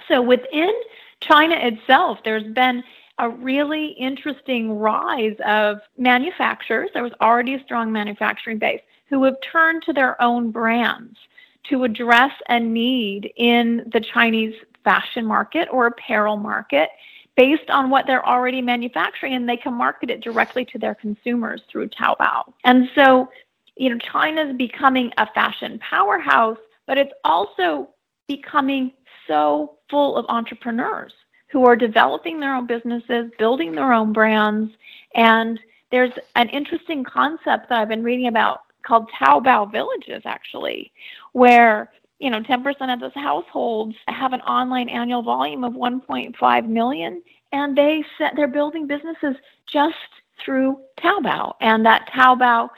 So 0.10 0.21
within 0.21 0.73
China 1.21 1.55
itself, 1.55 2.19
there's 2.25 2.51
been 2.53 2.84
a 3.17 3.29
really 3.29 3.88
interesting 3.88 4.77
rise 4.77 5.36
of 5.45 5.79
manufacturers. 5.97 6.89
There 6.93 7.03
was 7.03 7.13
already 7.21 7.53
a 7.53 7.63
strong 7.63 7.91
manufacturing 7.91 8.58
base 8.58 8.82
who 9.10 9.24
have 9.24 9.36
turned 9.41 9.84
to 9.84 9.93
their 9.93 10.22
own 10.22 10.52
brands 10.52 11.17
to 11.69 11.84
address 11.84 12.32
a 12.48 12.60
need 12.60 13.32
in 13.36 13.89
the 13.91 14.00
Chinese 14.00 14.56
fashion 14.84 15.26
market 15.26 15.67
or 15.72 15.88
apparel 15.88 16.38
market 16.38 16.89
based 17.36 17.69
on 17.69 17.89
what 17.89 18.06
they're 18.08 18.26
already 18.26 18.62
manufacturing 18.62 19.34
and 19.34 19.48
they 19.48 19.58
can 19.58 19.74
market 19.74 20.10
it 20.10 20.22
directly 20.22 20.65
to 20.65 20.78
their 20.78 20.95
consumers 20.95 21.62
through 21.69 21.88
Taobao. 21.89 22.54
And 22.63 22.89
so, 22.95 23.30
you 23.76 23.89
know, 23.89 23.98
China's 23.98 24.56
becoming 24.58 25.12
a 25.17 25.28
fashion 25.34 25.80
powerhouse 25.80 26.58
but 26.89 26.98
it's 26.98 27.13
also 27.24 27.88
becoming 28.28 28.91
so 29.28 29.78
full 29.91 30.17
of 30.17 30.26
entrepreneurs 30.28 31.13
who 31.52 31.63
are 31.63 31.76
developing 31.76 32.39
their 32.39 32.56
own 32.56 32.65
businesses, 32.65 33.30
building 33.38 33.74
their 33.74 33.93
own 33.93 34.12
brands. 34.12 34.74
And 35.13 35.60
there's 35.91 36.13
an 36.36 36.50
interesting 36.50 37.04
concept 37.04 37.69
that 37.69 37.80
I've 37.80 37.89
been 37.89 38.02
reading 38.02 38.26
about 38.26 38.62
called 38.83 39.09
Taobao 39.11 39.71
villages, 39.71 40.23
actually, 40.25 40.91
where 41.33 41.91
you 42.19 42.29
know 42.29 42.41
10% 42.41 42.93
of 42.93 42.99
those 42.99 43.13
households 43.15 43.95
have 44.07 44.33
an 44.33 44.41
online 44.41 44.89
annual 44.89 45.21
volume 45.21 45.63
of 45.63 45.73
1.5 45.73 46.67
million, 46.67 47.21
and 47.51 47.77
they 47.77 48.03
set, 48.17 48.35
they're 48.35 48.47
building 48.47 48.87
businesses 48.87 49.35
just 49.65 49.95
through 50.43 50.79
Taobao, 50.97 51.53
and 51.61 51.85
that 51.85 52.09
Taobao 52.13 52.69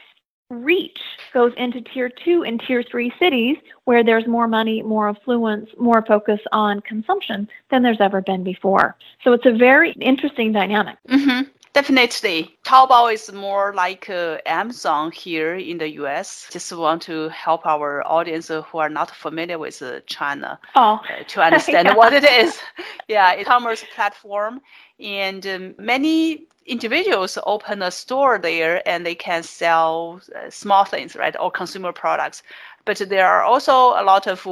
reach 0.52 1.00
goes 1.34 1.54
into 1.58 1.82
tier 1.82 2.10
two 2.10 2.44
and 2.44 2.62
tier 2.68 2.84
three 2.84 3.12
cities 3.18 3.58
where 3.86 4.04
there's 4.04 4.28
more 4.28 4.48
money, 4.48 4.84
more 4.84 5.10
affluence, 5.10 5.70
more 5.80 6.04
focus 6.06 6.40
on 6.52 6.82
consumption 6.82 7.48
than 7.70 7.82
there's 7.82 8.02
ever 8.02 8.22
been 8.22 8.44
before. 8.44 8.98
So 9.24 9.32
it's 9.34 9.46
a 9.46 9.54
very 9.54 9.94
interesting 9.94 10.52
dynamic. 10.52 10.98
Mm-hmm. 11.08 11.50
Definitely. 11.74 12.58
Taobao 12.66 13.14
is 13.14 13.32
more 13.32 13.74
like 13.74 14.10
uh, 14.10 14.40
Amazon 14.46 15.12
here 15.12 15.56
in 15.56 15.78
the 15.78 15.90
US. 16.02 16.48
Just 16.52 16.72
want 16.74 17.02
to 17.04 17.30
help 17.30 17.66
our 17.66 18.06
audience 18.06 18.50
who 18.50 18.78
are 18.78 18.90
not 18.90 19.12
familiar 19.12 19.58
with 19.58 19.82
uh, 19.82 20.02
China 20.06 20.60
oh. 20.76 21.00
uh, 21.10 21.24
to 21.30 21.42
understand 21.42 21.88
yeah. 21.88 21.96
what 21.96 22.14
it 22.14 22.26
is. 22.26 22.60
yeah, 23.08 23.40
e-commerce 23.40 23.86
platform. 23.96 24.62
And 25.00 25.48
um, 25.48 25.76
many 25.80 26.44
individuals 26.66 27.38
open 27.46 27.82
a 27.82 27.92
store 27.92 28.38
there 28.38 28.88
and 28.88 29.06
they 29.06 29.16
can 29.16 29.42
sell 29.42 30.22
uh, 30.36 30.50
small 30.50 30.84
things, 30.84 31.16
right, 31.16 31.36
or 31.40 31.52
consumer 31.52 31.94
products. 31.94 32.44
But 32.84 32.98
there 32.98 33.28
are 33.28 33.44
also 33.44 33.74
a 33.74 34.04
lot 34.04 34.28
of 34.28 34.46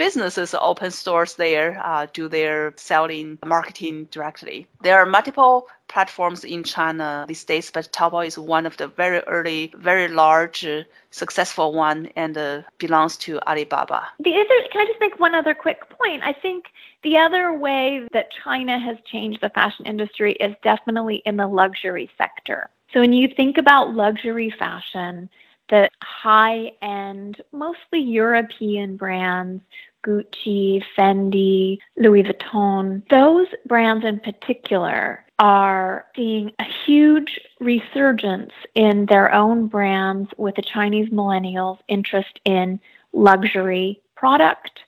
businesses 0.00 0.54
open 0.58 0.90
stores 0.90 1.34
there, 1.34 1.78
uh, 1.84 2.06
do 2.14 2.26
their 2.26 2.72
selling, 2.76 3.38
marketing 3.44 4.08
directly. 4.10 4.66
There 4.82 4.98
are 4.98 5.04
multiple 5.04 5.68
platforms 5.90 6.44
in 6.44 6.62
China 6.62 7.24
these 7.28 7.44
days, 7.44 7.70
but 7.70 7.92
Taobao 7.92 8.26
is 8.26 8.38
one 8.38 8.64
of 8.64 8.76
the 8.76 8.86
very 8.86 9.20
early, 9.26 9.72
very 9.76 10.08
large, 10.08 10.64
successful 11.10 11.72
one 11.74 12.06
and 12.16 12.38
uh, 12.38 12.62
belongs 12.78 13.16
to 13.18 13.40
Alibaba. 13.48 14.08
The 14.20 14.34
other, 14.34 14.68
can 14.70 14.82
I 14.82 14.86
just 14.86 15.00
make 15.00 15.18
one 15.18 15.34
other 15.34 15.54
quick 15.54 15.80
point? 15.90 16.22
I 16.22 16.32
think 16.32 16.66
the 17.02 17.16
other 17.16 17.52
way 17.52 18.06
that 18.12 18.28
China 18.44 18.78
has 18.78 18.96
changed 19.04 19.40
the 19.40 19.50
fashion 19.50 19.84
industry 19.86 20.32
is 20.34 20.54
definitely 20.62 21.22
in 21.26 21.36
the 21.36 21.48
luxury 21.48 22.08
sector. 22.16 22.70
So 22.92 23.00
when 23.00 23.12
you 23.12 23.28
think 23.36 23.58
about 23.58 23.94
luxury 23.94 24.54
fashion, 24.58 25.28
the 25.70 25.88
high 26.02 26.72
end, 26.82 27.40
mostly 27.52 28.00
European 28.00 28.96
brands 28.96 29.62
Gucci, 30.06 30.82
Fendi, 30.96 31.78
Louis 31.96 32.22
Vuitton, 32.22 33.02
those 33.10 33.46
brands 33.66 34.04
in 34.04 34.20
particular 34.20 35.24
are 35.38 36.06
seeing 36.14 36.52
a 36.58 36.64
huge 36.84 37.40
resurgence 37.60 38.52
in 38.74 39.06
their 39.06 39.32
own 39.32 39.66
brands 39.66 40.30
with 40.36 40.54
the 40.54 40.62
Chinese 40.62 41.08
millennials' 41.10 41.78
interest 41.88 42.40
in 42.44 42.78
luxury 43.12 44.00
product 44.16 44.80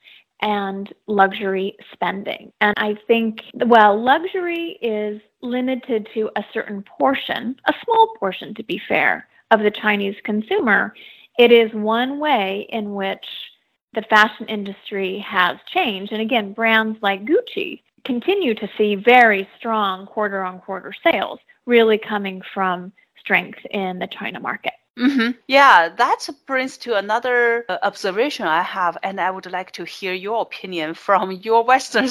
and 0.42 0.92
luxury 1.07 1.77
spending. 1.92 2.53
And 2.61 2.75
I 2.77 2.96
think, 3.07 3.42
well, 3.55 3.98
luxury 4.01 4.79
is 4.83 5.20
limited 5.40 6.09
to 6.14 6.31
a 6.37 6.44
certain 6.53 6.83
portion, 6.83 7.57
a 7.66 7.72
small 7.85 8.12
portion 8.18 8.55
to 8.55 8.62
be 8.62 8.81
fair, 8.88 9.29
of 9.51 9.61
the 9.61 9.70
Chinese 9.70 10.16
consumer. 10.25 10.94
It 11.38 11.51
is 11.51 11.72
one 11.72 12.18
way 12.18 12.66
in 12.70 12.94
which 12.94 13.25
the 13.94 14.02
fashion 14.02 14.46
industry 14.46 15.18
has 15.18 15.57
changed. 15.66 16.12
And 16.12 16.22
again, 16.22 16.52
brands 16.52 16.98
like 17.02 17.24
Gucci 17.24 17.83
continue 18.05 18.55
to 18.55 18.68
see 18.76 18.94
very 18.94 19.48
strong 19.59 20.07
quarter 20.07 20.42
on 20.42 20.61
quarter 20.61 20.92
sales, 21.05 21.38
really 21.66 21.98
coming 21.98 22.42
from 22.55 22.92
strength 23.18 23.61
in 23.70 23.98
the 23.98 24.09
China 24.09 24.40
market. 24.40 24.72
Mm-hmm. 24.98 25.31
Yeah, 25.48 25.88
that 25.88 26.28
brings 26.46 26.76
to 26.78 26.96
another 26.96 27.64
uh, 27.68 27.78
observation 27.83 28.46
I 28.46 28.62
have, 28.62 28.98
and 29.02 29.20
I 29.20 29.31
would 29.31 29.50
like 29.50 29.72
to 29.72 29.85
hear 29.85 30.12
your 30.12 30.42
opinion 30.42 30.92
from 31.07 31.33
your 31.33 31.64
Western 31.64 32.09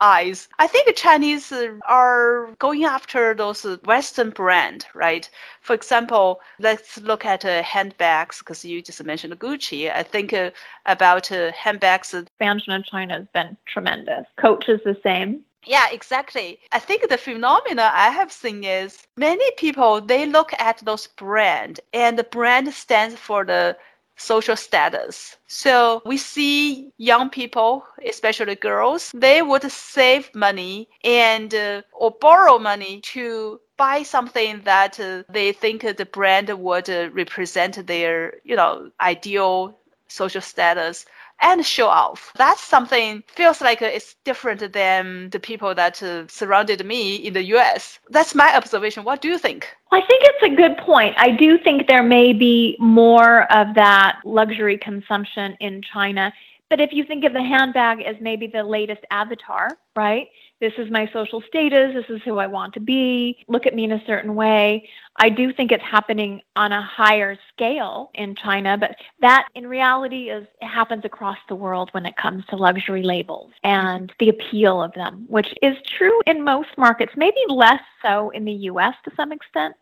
eyes. 0.00 0.48
I 0.58 0.68
think 0.68 0.94
Chinese 0.94 1.52
are 1.88 2.54
going 2.60 2.84
after 2.84 3.34
those 3.34 3.64
Western 3.84 4.30
brand, 4.30 4.86
right? 4.94 5.28
For 5.60 5.74
example, 5.74 6.40
let's 6.60 6.98
look 6.98 7.24
at 7.24 7.44
uh, 7.44 7.62
handbags 7.64 8.38
because 8.38 8.64
you 8.64 8.80
just 8.80 9.02
mentioned 9.02 9.36
Gucci. 9.40 9.92
I 9.92 10.04
think 10.04 10.32
uh, 10.32 10.50
about 10.86 11.32
uh, 11.32 11.50
handbags. 11.52 12.14
Expansion 12.14 12.72
in 12.74 12.84
China 12.84 13.14
has 13.18 13.26
been 13.34 13.56
tremendous. 13.66 14.26
Coach 14.36 14.68
is 14.68 14.80
the 14.84 14.96
same. 15.02 15.44
Yeah, 15.66 15.88
exactly. 15.90 16.58
I 16.72 16.78
think 16.78 17.08
the 17.08 17.18
phenomena 17.18 17.90
I 17.94 18.10
have 18.10 18.32
seen 18.32 18.64
is 18.64 19.06
many 19.16 19.50
people 19.52 20.00
they 20.00 20.26
look 20.26 20.52
at 20.58 20.78
those 20.78 21.06
brand 21.06 21.80
and 21.92 22.18
the 22.18 22.24
brand 22.24 22.72
stands 22.72 23.16
for 23.16 23.44
the 23.44 23.76
social 24.16 24.56
status. 24.56 25.36
So 25.46 26.02
we 26.04 26.16
see 26.16 26.92
young 26.98 27.30
people, 27.30 27.84
especially 28.04 28.54
girls, 28.56 29.10
they 29.14 29.42
would 29.42 29.70
save 29.70 30.34
money 30.34 30.88
and 31.04 31.54
uh, 31.54 31.82
or 31.92 32.10
borrow 32.10 32.58
money 32.58 33.00
to 33.14 33.60
buy 33.76 34.02
something 34.02 34.62
that 34.64 34.98
uh, 35.00 35.22
they 35.28 35.52
think 35.52 35.82
the 35.82 36.06
brand 36.06 36.48
would 36.50 36.88
uh, 36.90 37.10
represent 37.12 37.86
their, 37.86 38.34
you 38.44 38.56
know, 38.56 38.90
ideal 39.00 39.78
social 40.08 40.42
status 40.42 41.06
and 41.40 41.64
show 41.64 41.88
off. 41.88 42.32
That's 42.36 42.60
something 42.60 43.22
feels 43.26 43.60
like 43.60 43.82
it's 43.82 44.16
different 44.24 44.72
than 44.72 45.30
the 45.30 45.40
people 45.40 45.74
that 45.74 46.02
uh, 46.02 46.26
surrounded 46.28 46.84
me 46.84 47.16
in 47.16 47.32
the 47.32 47.44
US. 47.56 47.98
That's 48.10 48.34
my 48.34 48.56
observation. 48.56 49.04
What 49.04 49.22
do 49.22 49.28
you 49.28 49.38
think? 49.38 49.68
I 49.92 50.00
think 50.00 50.22
it's 50.24 50.52
a 50.52 50.56
good 50.56 50.76
point. 50.78 51.14
I 51.18 51.30
do 51.30 51.58
think 51.58 51.88
there 51.88 52.02
may 52.02 52.32
be 52.32 52.76
more 52.78 53.50
of 53.52 53.74
that 53.74 54.20
luxury 54.24 54.78
consumption 54.78 55.56
in 55.60 55.82
China. 55.82 56.32
But 56.68 56.80
if 56.80 56.92
you 56.92 57.04
think 57.04 57.24
of 57.24 57.32
the 57.32 57.42
handbag 57.42 58.02
as 58.02 58.16
maybe 58.20 58.46
the 58.46 58.62
latest 58.62 59.04
avatar, 59.10 59.76
right? 59.96 60.28
This 60.60 60.74
is 60.76 60.90
my 60.90 61.08
social 61.10 61.42
status. 61.48 61.94
This 61.94 62.14
is 62.14 62.22
who 62.22 62.38
I 62.38 62.46
want 62.46 62.74
to 62.74 62.80
be. 62.80 63.44
Look 63.48 63.66
at 63.66 63.74
me 63.74 63.84
in 63.84 63.92
a 63.92 64.04
certain 64.06 64.34
way. 64.34 64.86
I 65.16 65.30
do 65.30 65.54
think 65.54 65.72
it's 65.72 65.82
happening 65.82 66.42
on 66.54 66.72
a 66.72 66.82
higher 66.82 67.38
scale 67.50 68.10
in 68.14 68.34
China, 68.34 68.76
but 68.76 68.94
that 69.20 69.48
in 69.54 69.66
reality 69.66 70.28
is 70.28 70.46
happens 70.60 71.06
across 71.06 71.38
the 71.48 71.54
world 71.54 71.88
when 71.92 72.04
it 72.04 72.16
comes 72.16 72.44
to 72.46 72.56
luxury 72.56 73.02
labels 73.02 73.52
and 73.64 74.12
the 74.18 74.28
appeal 74.28 74.82
of 74.82 74.92
them, 74.92 75.24
which 75.28 75.48
is 75.62 75.76
true 75.86 76.20
in 76.26 76.44
most 76.44 76.68
markets, 76.76 77.12
maybe 77.16 77.40
less 77.48 77.80
so 78.02 78.28
in 78.30 78.44
the 78.44 78.52
US 78.52 78.94
to 79.04 79.12
some 79.16 79.32
extent. 79.32 79.74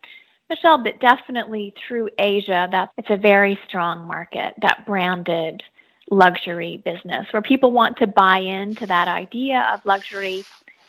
Michelle, 0.48 0.82
but 0.82 1.00
definitely 1.00 1.74
through 1.86 2.08
Asia, 2.18 2.68
that 2.70 2.90
it's 2.96 3.10
a 3.10 3.16
very 3.16 3.58
strong 3.66 4.06
market, 4.06 4.54
that 4.62 4.86
branded 4.86 5.62
luxury 6.10 6.80
business 6.84 7.26
where 7.32 7.42
people 7.42 7.70
want 7.70 7.96
to 7.98 8.06
buy 8.06 8.38
into 8.38 8.86
that 8.86 9.08
idea 9.08 9.68
of 9.74 9.84
luxury 9.84 10.44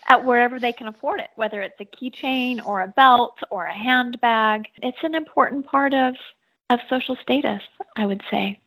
at 0.10 0.26
wherever 0.26 0.60
they 0.60 0.74
can 0.74 0.88
afford 0.88 1.20
it, 1.20 1.30
whether 1.36 1.62
it's 1.62 1.80
a 1.80 1.86
keychain 1.86 2.66
or 2.66 2.82
a 2.82 2.88
belt 2.88 3.38
or 3.52 3.66
a 3.66 3.74
handbag. 3.74 4.68
It's 4.82 4.98
an 5.04 5.16
important 5.16 5.68
part 5.68 5.94
of, 5.94 6.16
of 6.72 6.80
social 6.90 7.16
status, 7.22 7.62
I 7.96 8.06
would 8.06 8.22
say. 8.30 8.60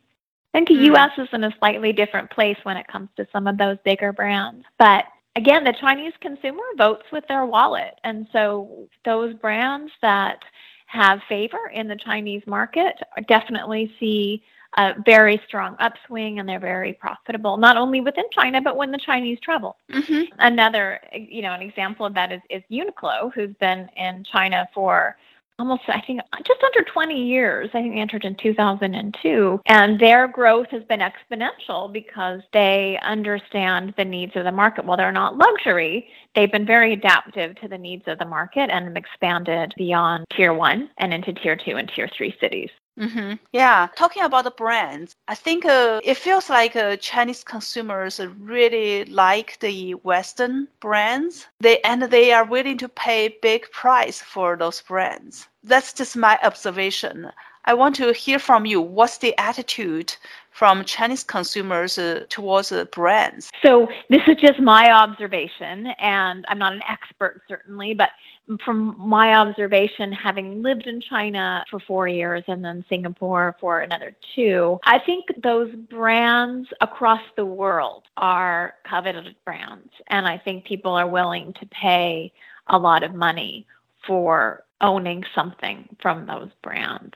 I 0.53 0.57
think 0.57 0.69
the 0.69 0.75
mm. 0.75 0.95
US 0.95 1.11
is 1.17 1.27
in 1.33 1.43
a 1.43 1.53
slightly 1.59 1.91
different 1.91 2.29
place 2.31 2.57
when 2.63 2.77
it 2.77 2.87
comes 2.87 3.09
to 3.17 3.27
some 3.31 3.47
of 3.47 3.57
those 3.57 3.77
bigger 3.83 4.13
brands. 4.13 4.65
But 4.79 5.05
again, 5.35 5.63
the 5.63 5.73
Chinese 5.73 6.13
consumer 6.21 6.63
votes 6.77 7.05
with 7.11 7.27
their 7.27 7.45
wallet. 7.45 7.99
And 8.03 8.27
so 8.31 8.87
those 9.03 9.33
brands 9.35 9.91
that 10.01 10.39
have 10.87 11.19
favor 11.27 11.71
in 11.73 11.87
the 11.87 11.95
Chinese 11.95 12.43
market 12.45 12.95
definitely 13.27 13.93
see 13.99 14.43
a 14.77 14.93
very 15.05 15.41
strong 15.47 15.75
upswing 15.79 16.39
and 16.39 16.47
they're 16.47 16.59
very 16.59 16.93
profitable, 16.93 17.57
not 17.57 17.77
only 17.77 18.01
within 18.01 18.25
China, 18.31 18.61
but 18.61 18.75
when 18.75 18.91
the 18.91 18.97
Chinese 18.97 19.39
travel. 19.39 19.77
Mm-hmm. 19.91 20.33
Another, 20.39 20.99
you 21.13 21.41
know, 21.41 21.53
an 21.53 21.61
example 21.61 22.05
of 22.05 22.13
that 22.13 22.31
is, 22.31 22.41
is 22.49 22.63
Uniqlo, 22.71 23.33
who's 23.33 23.53
been 23.59 23.89
in 23.95 24.23
China 24.23 24.67
for 24.73 25.15
almost, 25.59 25.83
I 25.87 26.01
think, 26.01 26.19
just 26.45 26.63
under 26.63 26.83
20 26.83 27.21
years. 27.25 27.69
I 27.73 27.81
think 27.81 27.93
they 27.93 28.01
entered 28.01 28.25
in 28.25 28.35
2002. 28.35 29.61
And 29.65 29.99
their 29.99 30.27
growth 30.27 30.67
has 30.71 30.83
been 30.83 30.99
exponential 30.99 31.91
because 31.91 32.41
they 32.51 32.99
understand 33.03 33.93
the 33.97 34.05
needs 34.05 34.35
of 34.35 34.45
the 34.45 34.51
market. 34.51 34.85
While 34.85 34.97
they're 34.97 35.11
not 35.11 35.37
luxury, 35.37 36.07
they've 36.35 36.51
been 36.51 36.65
very 36.65 36.93
adaptive 36.93 37.55
to 37.61 37.67
the 37.67 37.77
needs 37.77 38.03
of 38.07 38.19
the 38.19 38.25
market 38.25 38.69
and 38.71 38.85
have 38.85 38.95
expanded 38.95 39.73
beyond 39.77 40.25
tier 40.35 40.53
one 40.53 40.89
and 40.97 41.13
into 41.13 41.33
tier 41.33 41.55
two 41.55 41.77
and 41.77 41.89
tier 41.93 42.09
three 42.17 42.35
cities. 42.39 42.69
Mm-hmm. 42.99 43.33
Yeah, 43.51 43.87
talking 43.95 44.23
about 44.23 44.43
the 44.43 44.51
brands, 44.51 45.15
I 45.27 45.33
think 45.33 45.65
uh, 45.65 45.99
it 46.03 46.15
feels 46.15 46.49
like 46.49 46.75
uh, 46.75 46.95
Chinese 46.97 47.43
consumers 47.43 48.19
really 48.39 49.05
like 49.05 49.59
the 49.61 49.93
Western 49.93 50.67
brands. 50.79 51.47
They 51.59 51.79
and 51.81 52.03
they 52.03 52.31
are 52.31 52.45
willing 52.45 52.77
to 52.77 52.89
pay 52.89 53.35
big 53.41 53.69
price 53.71 54.21
for 54.21 54.55
those 54.55 54.81
brands. 54.81 55.47
That's 55.63 55.93
just 55.93 56.15
my 56.15 56.37
observation. 56.43 57.31
I 57.65 57.73
want 57.73 57.95
to 57.95 58.11
hear 58.11 58.39
from 58.39 58.65
you. 58.65 58.81
What's 58.81 59.17
the 59.17 59.35
attitude 59.37 60.15
from 60.51 60.83
Chinese 60.83 61.23
consumers 61.23 61.97
uh, 61.97 62.25
towards 62.29 62.71
uh, 62.71 62.85
brands? 62.85 63.49
So 63.63 63.87
this 64.09 64.21
is 64.27 64.35
just 64.35 64.59
my 64.59 64.91
observation, 64.91 65.87
and 65.97 66.45
I'm 66.47 66.59
not 66.59 66.73
an 66.73 66.83
expert 66.87 67.41
certainly, 67.47 67.93
but 67.93 68.09
from 68.63 68.95
my 68.97 69.35
observation, 69.35 70.11
having 70.11 70.61
lived 70.61 70.87
in 70.87 70.99
China 71.01 71.63
for 71.69 71.79
four 71.79 72.07
years 72.07 72.43
and 72.47 72.63
then 72.63 72.83
Singapore 72.89 73.55
for 73.59 73.81
another 73.81 74.15
two, 74.35 74.79
I 74.83 74.99
think 74.99 75.25
those 75.41 75.73
brands 75.73 76.69
across 76.81 77.21
the 77.35 77.45
world 77.45 78.03
are 78.17 78.75
coveted 78.83 79.35
brands, 79.45 79.89
and 80.07 80.27
I 80.27 80.37
think 80.37 80.65
people 80.65 80.93
are 80.93 81.07
willing 81.07 81.53
to 81.53 81.65
pay 81.67 82.33
a 82.67 82.77
lot 82.77 83.03
of 83.03 83.13
money 83.13 83.65
for 84.05 84.63
owning 84.81 85.23
something 85.33 85.87
from 86.01 86.25
those 86.25 86.49
brands. 86.61 87.13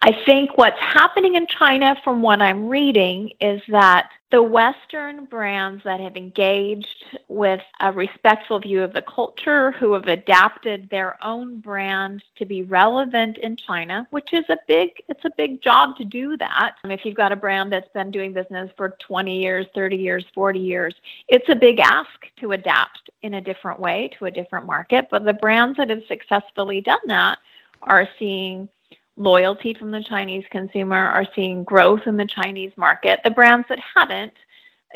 I 0.00 0.12
think 0.24 0.56
what's 0.56 0.80
happening 0.80 1.34
in 1.34 1.46
China, 1.46 1.94
from 2.02 2.22
what 2.22 2.40
I'm 2.40 2.68
reading, 2.68 3.32
is 3.40 3.60
that 3.68 4.10
the 4.32 4.42
Western 4.42 5.26
brands 5.26 5.84
that 5.84 6.00
have 6.00 6.16
engaged 6.16 7.04
with 7.28 7.60
a 7.80 7.92
respectful 7.92 8.58
view 8.58 8.82
of 8.82 8.94
the 8.94 9.02
culture, 9.02 9.72
who 9.72 9.92
have 9.92 10.06
adapted 10.06 10.88
their 10.88 11.22
own 11.22 11.60
brand 11.60 12.24
to 12.36 12.46
be 12.46 12.62
relevant 12.62 13.36
in 13.36 13.56
China, 13.56 14.08
which 14.10 14.32
is 14.32 14.44
a 14.48 14.56
big, 14.66 15.02
it's 15.08 15.24
a 15.26 15.30
big 15.36 15.60
job 15.60 15.98
to 15.98 16.04
do 16.06 16.38
that. 16.38 16.76
Um, 16.82 16.90
if 16.90 17.04
you've 17.04 17.14
got 17.14 17.30
a 17.30 17.36
brand 17.36 17.70
that's 17.70 17.92
been 17.92 18.10
doing 18.10 18.32
business 18.32 18.70
for 18.74 18.96
20 19.06 19.38
years, 19.38 19.66
30 19.74 19.96
years, 19.96 20.24
40 20.34 20.58
years, 20.58 20.94
it's 21.28 21.50
a 21.50 21.54
big 21.54 21.78
ask 21.78 22.08
to 22.38 22.52
adapt 22.52 23.10
in 23.20 23.34
a 23.34 23.40
different 23.40 23.80
way 23.80 24.10
to 24.18 24.24
a 24.24 24.30
different 24.30 24.64
market. 24.64 25.08
But 25.10 25.26
the 25.26 25.34
brands 25.34 25.76
that 25.76 25.90
have 25.90 26.04
successfully 26.08 26.80
done 26.80 27.06
that 27.06 27.38
are 27.82 28.08
seeing 28.18 28.70
loyalty 29.16 29.74
from 29.74 29.90
the 29.90 30.02
Chinese 30.02 30.44
consumer, 30.50 30.96
are 30.96 31.26
seeing 31.34 31.64
growth 31.64 32.02
in 32.06 32.16
the 32.16 32.26
Chinese 32.26 32.72
market. 32.76 33.20
The 33.24 33.30
brands 33.30 33.66
that 33.68 33.78
haven't 33.94 34.32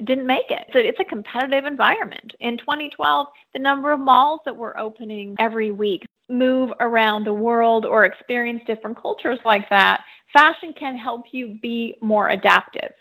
didn't 0.05 0.27
make 0.27 0.51
it. 0.51 0.67
So 0.73 0.79
it's 0.79 1.01
a 1.01 1.05
competitive 1.05 1.65
environment. 1.65 2.35
In 2.41 2.59
2012, 2.59 3.27
the 3.55 3.59
number 3.59 3.93
of 3.93 4.01
malls 4.01 4.41
that 4.45 4.57
were 4.57 4.79
opening 4.79 5.37
every 5.39 5.71
week 5.71 6.05
move 6.29 6.71
around 6.81 7.25
the 7.25 7.33
world 7.33 7.87
or 7.87 8.05
experience 8.05 8.63
different 8.67 9.01
cultures 9.01 9.39
like 9.45 9.69
that. 9.71 10.05
Fashion 10.33 10.75
can 10.79 10.97
help 10.97 11.27
you 11.33 11.59
be 11.63 11.97
more 12.01 12.31
adaptive. 12.31 12.93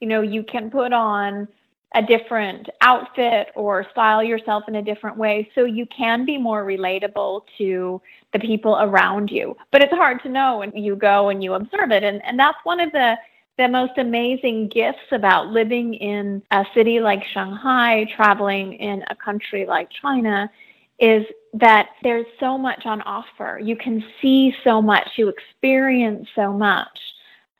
You 0.00 0.08
know, 0.08 0.20
you 0.20 0.44
can 0.44 0.70
put 0.70 0.92
on 0.92 1.48
a 1.94 2.02
different 2.02 2.68
outfit 2.80 3.48
or 3.54 3.86
style 3.92 4.22
yourself 4.22 4.64
in 4.68 4.76
a 4.76 4.82
different 4.82 5.16
way 5.16 5.48
so 5.54 5.64
you 5.64 5.86
can 5.86 6.26
be 6.26 6.36
more 6.36 6.64
relatable 6.64 7.42
to 7.56 8.02
the 8.34 8.40
people 8.40 8.76
around 8.80 9.30
you. 9.30 9.56
But 9.70 9.80
it's 9.80 9.92
hard 9.92 10.22
to 10.24 10.28
know 10.28 10.58
when 10.58 10.72
you 10.72 10.96
go 10.96 11.30
and 11.30 11.42
you 11.42 11.54
observe 11.54 11.90
it. 11.90 12.02
And, 12.02 12.22
and 12.24 12.38
that's 12.38 12.58
one 12.64 12.80
of 12.80 12.92
the, 12.92 13.14
the 13.56 13.68
most 13.68 13.96
amazing 13.96 14.68
gifts 14.68 15.12
about 15.12 15.46
living 15.46 15.94
in 15.94 16.42
a 16.50 16.66
city 16.74 17.00
like 17.00 17.24
Shanghai, 17.32 18.06
traveling 18.14 18.74
in 18.74 19.04
a 19.08 19.14
country 19.14 19.64
like 19.64 19.88
China, 20.02 20.50
is 20.98 21.24
that 21.54 21.90
there's 22.02 22.26
so 22.40 22.58
much 22.58 22.84
on 22.84 23.00
offer. 23.02 23.60
You 23.62 23.76
can 23.76 24.04
see 24.20 24.52
so 24.64 24.82
much, 24.82 25.08
you 25.16 25.28
experience 25.28 26.28
so 26.34 26.52
much 26.52 26.98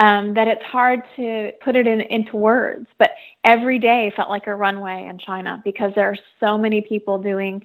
um, 0.00 0.34
that 0.34 0.48
it's 0.48 0.64
hard 0.64 1.02
to 1.16 1.52
put 1.62 1.76
it 1.76 1.86
in, 1.86 2.00
into 2.00 2.36
words. 2.36 2.86
But 2.98 3.12
every 3.44 3.78
day 3.78 4.12
felt 4.16 4.28
like 4.28 4.48
a 4.48 4.54
runway 4.54 5.06
in 5.08 5.18
China 5.18 5.62
because 5.64 5.92
there 5.94 6.08
are 6.08 6.18
so 6.40 6.58
many 6.58 6.80
people 6.80 7.18
doing 7.18 7.64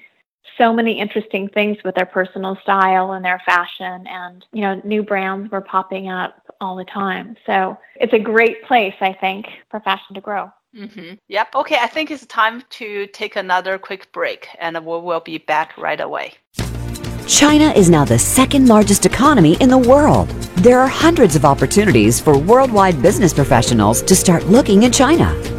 so 0.57 0.73
many 0.73 0.99
interesting 0.99 1.47
things 1.49 1.77
with 1.83 1.95
their 1.95 2.05
personal 2.05 2.57
style 2.61 3.13
and 3.13 3.23
their 3.23 3.41
fashion 3.45 4.05
and 4.07 4.45
you 4.51 4.61
know 4.61 4.81
new 4.83 5.03
brands 5.03 5.51
were 5.51 5.61
popping 5.61 6.09
up 6.09 6.35
all 6.61 6.75
the 6.75 6.85
time 6.85 7.35
so 7.45 7.77
it's 7.95 8.13
a 8.13 8.19
great 8.19 8.63
place 8.63 8.95
i 9.01 9.13
think 9.13 9.45
for 9.69 9.79
fashion 9.79 10.13
to 10.13 10.21
grow 10.21 10.51
mm-hmm. 10.75 11.13
yep 11.27 11.53
okay 11.55 11.77
i 11.81 11.87
think 11.87 12.11
it's 12.11 12.25
time 12.25 12.63
to 12.69 13.07
take 13.07 13.35
another 13.35 13.77
quick 13.77 14.11
break 14.11 14.47
and 14.59 14.77
we 14.77 14.99
will 14.99 15.21
be 15.21 15.37
back 15.37 15.77
right 15.77 16.01
away 16.01 16.33
China 17.27 17.65
is 17.65 17.91
now 17.91 18.03
the 18.03 18.17
second 18.17 18.67
largest 18.67 19.05
economy 19.05 19.55
in 19.61 19.69
the 19.69 19.77
world. 19.77 20.29
There 20.57 20.79
are 20.79 20.87
hundreds 20.87 21.35
of 21.35 21.45
opportunities 21.45 22.19
for 22.19 22.35
worldwide 22.35 23.03
business 23.03 23.35
professionals 23.35 24.01
to 24.01 24.15
start 24.15 24.47
looking 24.47 24.81
in 24.81 24.91
China. 24.91 25.58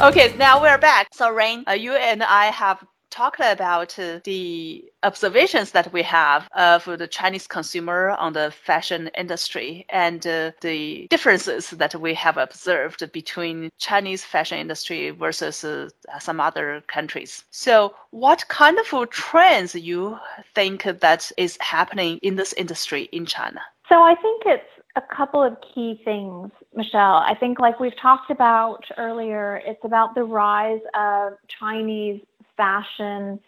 Okay, 0.00 0.36
now 0.36 0.62
we're 0.62 0.78
back. 0.78 1.08
So, 1.12 1.30
Rayne, 1.30 1.64
uh, 1.66 1.72
you 1.72 1.94
and 1.94 2.22
I 2.22 2.44
have 2.46 2.84
talk 3.12 3.38
about 3.38 3.96
the 4.24 4.84
observations 5.02 5.72
that 5.72 5.92
we 5.92 6.02
have 6.02 6.48
of 6.56 6.84
the 6.84 7.06
Chinese 7.06 7.46
consumer 7.46 8.10
on 8.18 8.32
the 8.32 8.50
fashion 8.50 9.10
industry 9.16 9.84
and 9.90 10.26
uh, 10.26 10.50
the 10.62 11.06
differences 11.08 11.70
that 11.70 11.94
we 11.94 12.14
have 12.14 12.38
observed 12.38 13.00
between 13.12 13.70
Chinese 13.78 14.24
fashion 14.24 14.58
industry 14.58 15.10
versus 15.10 15.62
uh, 15.62 15.88
some 16.18 16.40
other 16.40 16.82
countries. 16.86 17.44
So, 17.50 17.94
what 18.10 18.48
kind 18.48 18.78
of 18.78 19.10
trends 19.10 19.74
you 19.74 20.18
think 20.54 20.84
that 20.84 21.30
is 21.36 21.58
happening 21.60 22.18
in 22.22 22.36
this 22.36 22.52
industry 22.54 23.02
in 23.12 23.26
China? 23.26 23.60
So, 23.88 24.02
I 24.02 24.14
think 24.14 24.42
it's 24.46 24.72
a 24.96 25.02
couple 25.14 25.42
of 25.42 25.56
key 25.74 26.00
things, 26.04 26.50
Michelle. 26.74 27.16
I 27.16 27.34
think, 27.38 27.58
like 27.58 27.80
we've 27.80 27.96
talked 27.96 28.30
about 28.30 28.84
earlier, 28.98 29.62
it's 29.64 29.84
about 29.84 30.14
the 30.14 30.24
rise 30.24 30.80
of 30.94 31.34
Chinese 31.48 32.20
fashion 32.56 33.40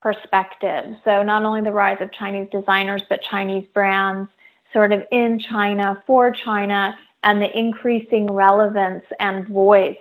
perspective. 0.00 0.96
So, 1.04 1.22
not 1.22 1.44
only 1.44 1.60
the 1.60 1.72
rise 1.72 1.98
of 2.00 2.12
Chinese 2.12 2.48
designers, 2.50 3.02
but 3.08 3.22
Chinese 3.22 3.66
brands 3.72 4.30
sort 4.72 4.92
of 4.92 5.02
in 5.12 5.38
China, 5.38 6.02
for 6.06 6.30
China, 6.30 6.96
and 7.22 7.40
the 7.40 7.56
increasing 7.56 8.26
relevance 8.26 9.04
and 9.20 9.46
voice 9.48 9.96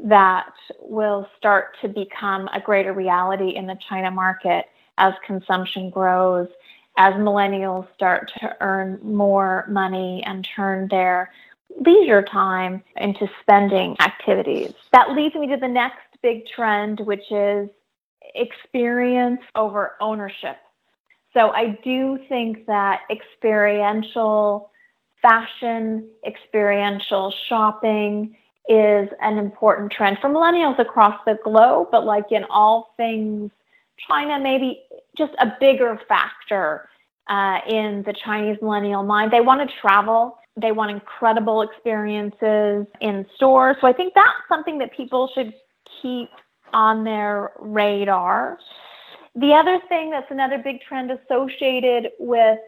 that 0.00 0.52
will 0.80 1.28
start 1.36 1.76
to 1.80 1.88
become 1.88 2.48
a 2.52 2.60
greater 2.60 2.92
reality 2.92 3.50
in 3.50 3.66
the 3.66 3.76
China 3.88 4.10
market 4.10 4.66
as 4.98 5.14
consumption 5.24 5.90
grows, 5.90 6.48
as 6.96 7.14
millennials 7.14 7.86
start 7.94 8.30
to 8.40 8.56
earn 8.60 8.98
more 9.02 9.66
money 9.68 10.22
and 10.26 10.46
turn 10.56 10.88
their 10.88 11.32
leisure 11.80 12.22
time 12.22 12.82
into 12.96 13.28
spending 13.40 13.96
activities. 14.00 14.72
That 14.92 15.12
leads 15.12 15.34
me 15.34 15.46
to 15.48 15.56
the 15.56 15.68
next 15.68 15.98
big 16.22 16.46
trend, 16.46 17.00
which 17.00 17.30
is 17.30 17.68
experience 18.34 19.40
over 19.54 19.96
ownership. 20.00 20.56
So 21.34 21.50
I 21.50 21.78
do 21.84 22.18
think 22.28 22.66
that 22.66 23.02
experiential 23.10 24.70
fashion, 25.20 26.08
experiential 26.26 27.32
shopping 27.48 28.36
is 28.68 29.08
an 29.20 29.38
important 29.38 29.90
trend 29.92 30.18
for 30.20 30.28
millennials 30.28 30.78
across 30.78 31.18
the 31.26 31.38
globe, 31.42 31.88
but 31.90 32.04
like 32.04 32.30
in 32.30 32.44
all 32.50 32.94
things 32.96 33.50
China, 34.08 34.38
maybe 34.38 34.82
just 35.16 35.32
a 35.40 35.52
bigger 35.58 36.00
factor 36.08 36.88
uh, 37.28 37.58
in 37.68 38.02
the 38.06 38.14
Chinese 38.24 38.56
millennial 38.62 39.02
mind. 39.02 39.32
They 39.32 39.40
want 39.40 39.68
to 39.68 39.76
travel. 39.80 40.38
They 40.56 40.72
want 40.72 40.90
incredible 40.90 41.62
experiences 41.62 42.86
in 43.00 43.26
stores. 43.34 43.76
So 43.80 43.86
I 43.86 43.92
think 43.92 44.14
that's 44.14 44.30
something 44.48 44.78
that 44.78 44.92
people 44.92 45.30
should 45.34 45.52
keep 46.00 46.30
on 46.72 47.04
their 47.04 47.52
radar. 47.58 48.58
The 49.34 49.52
other 49.52 49.80
thing 49.88 50.10
that's 50.10 50.30
another 50.30 50.58
big 50.58 50.80
trend 50.80 51.10
associated 51.10 52.10
with 52.18 52.58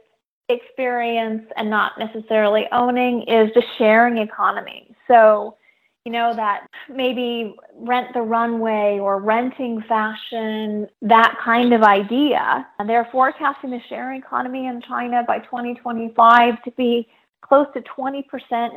experience 0.48 1.44
and 1.56 1.70
not 1.70 1.98
necessarily 1.98 2.66
owning 2.72 3.22
is 3.22 3.50
the 3.54 3.62
sharing 3.78 4.18
economy. 4.18 4.94
So, 5.08 5.56
you 6.04 6.12
know, 6.12 6.34
that 6.34 6.66
maybe 6.88 7.54
rent 7.76 8.08
the 8.14 8.22
runway 8.22 8.98
or 9.00 9.20
renting 9.20 9.82
fashion, 9.88 10.88
that 11.02 11.36
kind 11.42 11.72
of 11.72 11.82
idea. 11.82 12.66
And 12.78 12.88
they're 12.88 13.08
forecasting 13.12 13.70
the 13.70 13.80
sharing 13.88 14.20
economy 14.20 14.66
in 14.66 14.80
China 14.82 15.22
by 15.26 15.40
2025 15.40 16.62
to 16.62 16.70
be 16.72 17.08
close 17.42 17.66
to 17.74 17.80
20% 17.80 18.24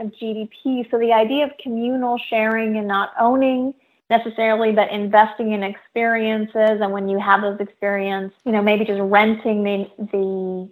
of 0.02 0.12
GDP. 0.14 0.90
So 0.90 0.98
the 0.98 1.14
idea 1.14 1.46
of 1.46 1.52
communal 1.62 2.18
sharing 2.30 2.78
and 2.78 2.88
not 2.88 3.12
owning 3.20 3.74
necessarily, 4.18 4.72
but 4.72 4.92
investing 4.92 5.54
in 5.54 5.64
experiences. 5.64 6.80
And 6.82 6.92
when 6.92 7.10
you 7.10 7.20
have 7.20 7.42
those 7.42 7.60
experiences, 7.60 8.38
you 8.46 8.52
know, 8.52 8.62
maybe 8.62 8.86
just 8.86 9.02
renting 9.02 9.64
the, 9.64 9.90
the 10.12 10.70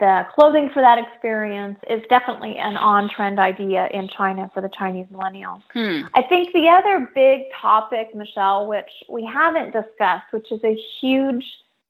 the 0.00 0.26
clothing 0.34 0.70
for 0.74 0.82
that 0.82 0.98
experience 0.98 1.78
is 1.88 2.02
definitely 2.08 2.56
an 2.56 2.76
on 2.76 3.08
trend 3.08 3.38
idea 3.38 3.86
in 3.94 4.08
China 4.08 4.50
for 4.52 4.60
the 4.60 4.68
Chinese 4.76 5.06
millennials. 5.12 5.62
Hmm. 5.72 6.00
I 6.14 6.22
think 6.22 6.52
the 6.52 6.68
other 6.68 7.08
big 7.14 7.42
topic, 7.60 8.12
Michelle, 8.12 8.66
which 8.66 8.90
we 9.08 9.24
haven't 9.24 9.72
discussed, 9.72 10.26
which 10.32 10.50
is 10.50 10.60
a 10.64 10.74
huge 11.00 11.44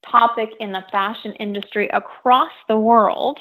topic 0.07 0.51
in 0.59 0.71
the 0.71 0.85
fashion 0.91 1.33
industry 1.39 1.89
across 1.93 2.51
the 2.67 2.77
world, 2.77 3.39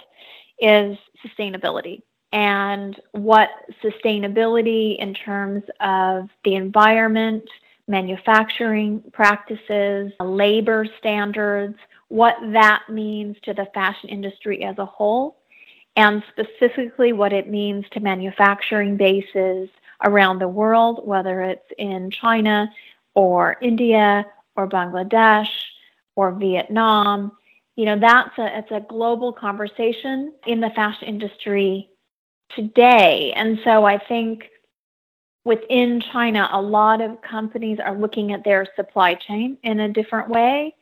is 0.58 0.96
sustainability 1.22 2.00
and 2.34 3.00
what 3.12 3.48
sustainability 3.82 4.98
in 4.98 5.14
terms 5.14 5.62
of 5.78 6.28
the 6.42 6.56
environment, 6.56 7.44
manufacturing 7.86 9.02
practices, 9.12 10.12
labor 10.20 10.84
standards, 10.98 11.76
what 12.08 12.34
that 12.52 12.82
means 12.90 13.36
to 13.44 13.54
the 13.54 13.68
fashion 13.72 14.08
industry 14.08 14.64
as 14.64 14.76
a 14.78 14.84
whole, 14.84 15.36
and 15.94 16.24
specifically 16.28 17.12
what 17.12 17.32
it 17.32 17.48
means 17.48 17.84
to 17.92 18.00
manufacturing 18.00 18.96
bases 18.96 19.68
around 20.04 20.40
the 20.40 20.48
world, 20.48 21.06
whether 21.06 21.40
it's 21.40 21.70
in 21.78 22.10
China 22.10 22.68
or 23.14 23.56
India 23.62 24.26
or 24.56 24.68
Bangladesh 24.68 25.48
or 26.16 26.32
Vietnam. 26.32 27.30
You 27.76 27.84
know, 27.84 27.98
that's 28.00 28.36
a 28.38 28.58
it's 28.58 28.72
a 28.72 28.84
global 28.88 29.32
conversation 29.32 30.32
in 30.48 30.58
the 30.58 30.70
fashion 30.70 31.06
industry 31.06 31.90
today. 32.56 33.32
And 33.36 33.58
so 33.64 33.84
I 33.84 33.98
think 33.98 34.44
within 35.44 36.00
China, 36.12 36.48
a 36.52 36.60
lot 36.60 37.00
of 37.00 37.20
companies 37.22 37.78
are 37.84 37.96
looking 37.96 38.32
at 38.32 38.44
their 38.44 38.66
supply 38.76 39.14
chain 39.14 39.58
in 39.62 39.80
a 39.80 39.88
different 39.88 40.28
way. 40.28 40.74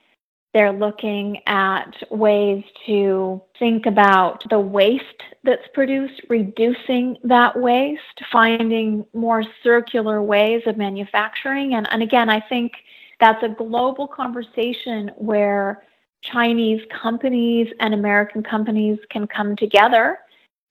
They're 0.54 0.72
looking 0.72 1.38
at 1.46 1.92
ways 2.10 2.62
to 2.86 3.42
think 3.58 3.86
about 3.86 4.44
the 4.50 4.60
waste 4.60 5.22
that's 5.44 5.66
produced, 5.72 6.20
reducing 6.28 7.16
that 7.24 7.58
waste, 7.58 8.22
finding 8.30 9.06
more 9.14 9.44
circular 9.62 10.22
ways 10.22 10.62
of 10.66 10.76
manufacturing. 10.76 11.74
And, 11.74 11.88
and 11.90 12.02
again, 12.02 12.28
I 12.28 12.40
think 12.40 12.72
that's 13.18 13.42
a 13.42 13.48
global 13.48 14.06
conversation 14.06 15.10
where 15.16 15.84
Chinese 16.22 16.82
companies 17.02 17.68
and 17.80 17.94
American 17.94 18.42
companies 18.42 18.98
can 19.10 19.26
come 19.26 19.56
together 19.56 20.18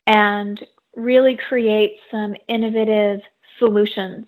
and 0.05 0.63
really 0.95 1.37
create 1.37 1.97
some 2.09 2.35
innovative 2.47 3.21
solutions 3.59 4.25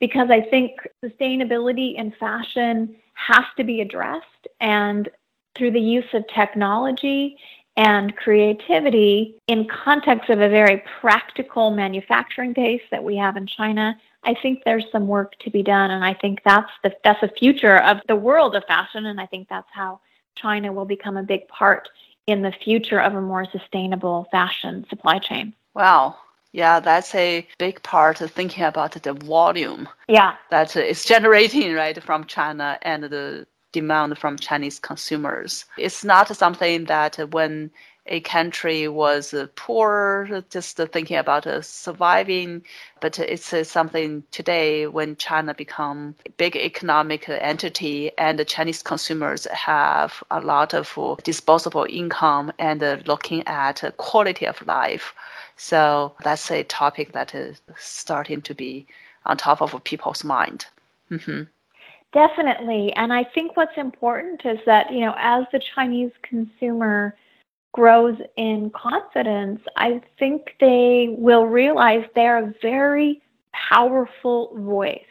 because 0.00 0.30
I 0.30 0.40
think 0.40 0.72
sustainability 1.04 1.96
in 1.96 2.12
fashion 2.12 2.96
has 3.14 3.44
to 3.56 3.64
be 3.64 3.80
addressed. 3.80 4.48
And 4.60 5.08
through 5.56 5.72
the 5.72 5.80
use 5.80 6.06
of 6.12 6.24
technology 6.28 7.36
and 7.76 8.16
creativity 8.16 9.40
in 9.46 9.66
context 9.66 10.30
of 10.30 10.40
a 10.40 10.48
very 10.48 10.82
practical 11.00 11.70
manufacturing 11.70 12.52
base 12.52 12.82
that 12.90 13.02
we 13.02 13.16
have 13.16 13.36
in 13.36 13.46
China, 13.46 13.96
I 14.24 14.34
think 14.34 14.62
there's 14.64 14.86
some 14.90 15.06
work 15.06 15.38
to 15.40 15.50
be 15.50 15.62
done. 15.62 15.90
And 15.90 16.04
I 16.04 16.14
think 16.14 16.40
that's 16.44 16.70
the, 16.82 16.94
that's 17.04 17.20
the 17.20 17.28
future 17.28 17.78
of 17.78 17.98
the 18.08 18.16
world 18.16 18.54
of 18.56 18.64
fashion. 18.66 19.06
And 19.06 19.20
I 19.20 19.26
think 19.26 19.48
that's 19.48 19.68
how 19.72 20.00
China 20.36 20.72
will 20.72 20.84
become 20.84 21.16
a 21.16 21.22
big 21.22 21.46
part 21.48 21.88
in 22.26 22.42
the 22.42 22.52
future 22.52 23.00
of 23.00 23.14
a 23.14 23.20
more 23.20 23.46
sustainable 23.50 24.28
fashion 24.30 24.84
supply 24.90 25.18
chain. 25.18 25.54
Wow. 25.78 26.16
Yeah, 26.50 26.80
that's 26.80 27.14
a 27.14 27.46
big 27.58 27.82
part 27.84 28.20
of 28.20 28.32
thinking 28.32 28.64
about 28.64 29.00
the 29.00 29.12
volume. 29.12 29.88
Yeah. 30.08 30.34
That 30.50 30.74
is 30.74 31.04
generating, 31.04 31.72
right, 31.74 32.02
from 32.02 32.24
China 32.24 32.78
and 32.82 33.04
the 33.04 33.46
demand 33.70 34.18
from 34.18 34.38
Chinese 34.38 34.80
consumers. 34.80 35.66
It's 35.76 36.02
not 36.02 36.34
something 36.36 36.86
that 36.86 37.16
when 37.32 37.70
a 38.06 38.20
country 38.20 38.88
was 38.88 39.34
poor, 39.54 40.42
just 40.50 40.78
thinking 40.78 41.18
about 41.18 41.46
surviving, 41.64 42.62
but 43.00 43.18
it's 43.18 43.68
something 43.68 44.24
today 44.30 44.86
when 44.86 45.14
China 45.16 45.52
become 45.54 46.14
a 46.26 46.30
big 46.30 46.56
economic 46.56 47.28
entity 47.28 48.10
and 48.16 48.38
the 48.38 48.46
Chinese 48.46 48.82
consumers 48.82 49.46
have 49.52 50.24
a 50.30 50.40
lot 50.40 50.72
of 50.72 50.98
disposable 51.22 51.86
income 51.88 52.50
and 52.58 52.80
looking 53.06 53.46
at 53.46 53.84
quality 53.98 54.46
of 54.46 54.66
life 54.66 55.14
so 55.58 56.14
that's 56.22 56.50
a 56.50 56.62
topic 56.62 57.12
that 57.12 57.34
is 57.34 57.60
starting 57.76 58.40
to 58.42 58.54
be 58.54 58.86
on 59.26 59.36
top 59.36 59.60
of 59.60 59.84
people's 59.84 60.24
mind. 60.24 60.64
Mm-hmm. 61.10 61.42
Definitely. 62.12 62.92
And 62.94 63.12
I 63.12 63.24
think 63.24 63.56
what's 63.56 63.76
important 63.76 64.46
is 64.46 64.60
that, 64.64 64.90
you 64.92 65.00
know, 65.00 65.14
as 65.18 65.44
the 65.52 65.58
Chinese 65.58 66.12
consumer 66.22 67.14
grows 67.72 68.16
in 68.36 68.70
confidence, 68.70 69.60
I 69.76 70.00
think 70.18 70.54
they 70.60 71.14
will 71.18 71.44
realize 71.44 72.04
they're 72.14 72.38
a 72.38 72.54
very 72.62 73.20
powerful 73.52 74.52
voice 74.56 75.02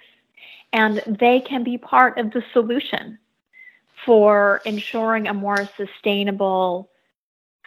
and 0.72 1.04
they 1.20 1.42
can 1.42 1.64
be 1.64 1.78
part 1.78 2.18
of 2.18 2.32
the 2.32 2.44
solution 2.54 3.20
for 4.06 4.62
ensuring 4.66 5.28
a 5.28 5.34
more 5.34 5.68
sustainable 5.76 6.90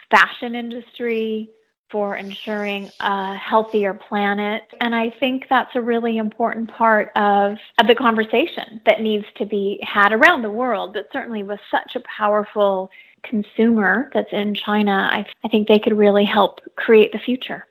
fashion 0.09 0.55
industry, 0.55 1.49
for 1.91 2.15
ensuring 2.15 2.89
a 2.99 3.35
healthier 3.35 3.93
planet. 3.93 4.63
And 4.79 4.95
I 4.95 5.09
think 5.09 5.47
that's 5.49 5.75
a 5.75 5.81
really 5.81 6.17
important 6.17 6.71
part 6.71 7.11
of, 7.15 7.57
of 7.79 7.87
the 7.87 7.95
conversation 7.95 8.81
that 8.85 9.01
needs 9.01 9.25
to 9.35 9.45
be 9.45 9.79
had 9.83 10.13
around 10.13 10.41
the 10.41 10.49
world. 10.49 10.93
But 10.93 11.09
certainly 11.11 11.43
with 11.43 11.59
such 11.69 11.95
a 11.95 12.01
powerful 12.01 12.89
consumer 13.23 14.09
that's 14.13 14.31
in 14.31 14.55
China, 14.55 15.09
I, 15.11 15.25
I 15.43 15.47
think 15.49 15.67
they 15.67 15.79
could 15.79 15.97
really 15.97 16.25
help 16.25 16.61
create 16.75 17.11
the 17.11 17.19
future. 17.19 17.67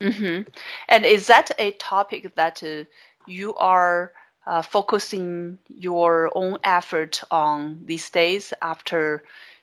Mm-hmm. 0.00 0.48
And 0.88 1.04
is 1.04 1.26
that 1.26 1.50
a 1.58 1.72
topic 1.72 2.34
that 2.34 2.62
uh, 2.62 2.84
you 3.26 3.54
are 3.54 4.12
uh, 4.46 4.62
focusing 4.62 5.58
your 5.68 6.30
own 6.34 6.58
effort 6.64 7.22
on 7.30 7.80
these 7.84 8.10
days 8.10 8.52
after 8.62 9.22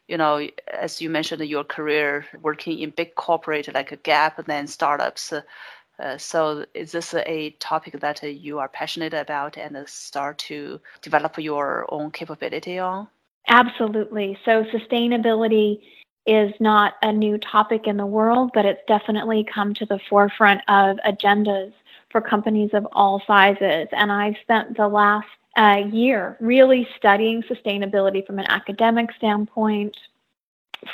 you 0.10 0.18
know, 0.18 0.48
as 0.74 1.02
you 1.02 1.10
mentioned, 1.10 1.48
your 1.48 1.64
career 1.64 2.26
working 2.42 2.80
in 2.80 2.90
big 2.90 3.14
corporate 3.16 3.72
like 3.74 3.92
a 3.92 3.98
Gap 3.98 4.40
and 4.40 4.48
then 4.48 4.66
startups. 4.66 5.32
Uh, 5.32 6.18
so 6.18 6.66
is 6.74 6.92
this 6.92 7.14
a 7.14 7.52
topic 7.60 8.00
that 8.00 8.24
uh, 8.24 8.28
you 8.28 8.58
are 8.58 8.70
passionate 8.70 9.14
about 9.14 9.58
and 9.58 9.78
start 9.88 10.40
to 10.40 10.80
develop 11.02 11.38
your 11.38 11.86
own 11.90 12.10
capability 12.10 12.80
on? 12.80 13.08
Absolutely. 13.50 14.38
So 14.46 14.64
sustainability 14.64 15.82
is 16.26 16.54
not 16.60 16.94
a 17.02 17.12
new 17.12 17.38
topic 17.38 17.86
in 17.86 17.98
the 17.98 18.06
world, 18.06 18.52
but 18.54 18.66
it's 18.66 18.82
definitely 18.88 19.46
come 19.54 19.74
to 19.76 19.86
the 19.86 20.00
forefront 20.10 20.62
of 20.68 20.98
agendas 21.06 21.74
for 22.12 22.22
companies 22.22 22.72
of 22.74 22.88
all 22.94 23.22
sizes. 23.28 23.88
And 23.92 24.12
I've 24.12 24.36
spent 24.42 24.76
the 24.76 24.88
last 24.88 25.28
uh, 25.60 25.84
year 25.92 26.38
really 26.40 26.88
studying 26.96 27.44
sustainability 27.44 28.26
from 28.26 28.40
an 28.40 28.46
academic 28.48 29.12
standpoint, 29.18 29.96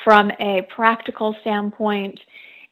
from 0.03 0.31
a 0.39 0.63
practical 0.63 1.35
standpoint, 1.41 2.19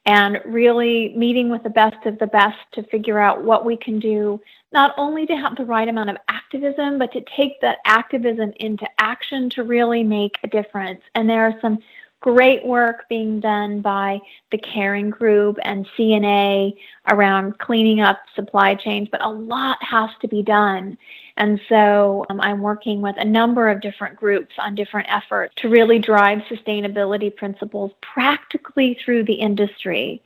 and 0.08 0.42
really 0.44 1.14
meeting 1.16 1.50
with 1.50 1.62
the 1.62 1.70
best 1.70 2.04
of 2.08 2.18
the 2.18 2.28
best 2.28 2.58
to 2.74 2.84
figure 2.84 3.20
out 3.20 3.44
what 3.44 3.64
we 3.64 3.78
can 3.78 4.00
do, 4.00 4.42
not 4.74 4.94
only 4.98 5.28
to 5.28 5.36
have 5.36 5.56
the 5.56 5.64
right 5.64 5.88
amount 5.88 6.10
of 6.10 6.18
activism, 6.28 6.98
but 6.98 7.12
to 7.14 7.24
take 7.38 7.62
that 7.62 7.78
activism 7.86 8.52
into 8.60 8.88
action 8.98 9.50
to 9.52 9.64
really 9.64 10.04
make 10.04 10.36
a 10.44 10.48
difference. 10.48 11.02
And 11.14 11.30
there 11.30 11.46
are 11.46 11.56
some 11.62 11.78
great 12.24 12.66
work 12.66 13.04
being 13.10 13.42
done 13.42 13.82
by 13.82 14.18
the 14.50 14.58
Kering 14.58 15.12
Group 15.12 15.58
and 15.64 15.86
C&A 15.98 16.74
around 17.10 17.60
cleaning 17.60 18.00
up 18.00 18.22
supply 18.34 18.76
chains, 18.76 19.10
but 19.12 19.22
a 19.22 19.30
lot 19.30 19.78
has 19.82 20.10
to 20.22 20.30
be 20.30 20.42
done. 20.42 20.98
And 21.36 21.60
so 21.68 22.26
um, 22.30 22.40
I'm 22.40 22.62
working 22.62 23.02
with 23.02 23.18
a 23.18 23.26
number 23.26 23.68
of 23.68 23.82
different 23.82 24.16
groups 24.16 24.56
on 24.58 24.74
different 24.74 25.08
efforts 25.12 25.54
to 25.58 25.68
really 25.68 26.00
drive 26.00 26.40
sustainability 26.50 27.36
principles 27.36 27.92
practically 28.02 28.98
through 29.04 29.26
the 29.26 29.34
industry. 29.34 30.24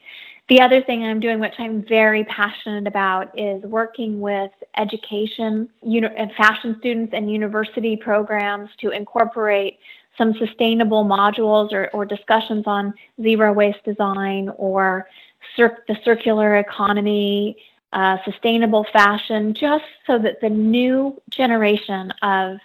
The 0.49 0.61
other 0.61 0.83
thing 0.83 1.03
I'm 1.03 1.19
doing, 1.19 1.39
which 1.39 1.55
I'm 1.57 1.83
very 1.83 2.25
passionate 2.25 2.85
about, 2.85 3.37
is 3.37 3.63
working 3.63 4.21
with 4.21 4.51
education, 4.77 5.67
uni- 5.81 6.09
fashion 6.37 6.75
students, 6.79 7.13
and 7.15 7.31
university 7.31 7.97
programs 7.97 8.69
to 8.81 8.91
incorporate 8.91 9.79
some 10.17 10.33
sustainable 10.39 11.05
modules 11.05 11.71
or, 11.71 11.89
or 11.93 12.05
discussions 12.05 12.63
on 12.65 12.93
zero 13.21 13.53
waste 13.53 13.83
design 13.83 14.49
or 14.57 15.07
cir- 15.55 15.83
the 15.87 15.95
circular 16.03 16.57
economy, 16.57 17.57
uh, 17.93 18.17
sustainable 18.25 18.85
fashion, 18.91 19.53
just 19.53 19.85
so 20.05 20.17
that 20.17 20.41
the 20.41 20.49
new 20.49 21.21
generation 21.29 22.11
of 22.21 22.57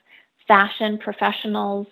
fashion 0.49 0.99
professionals 0.99 1.87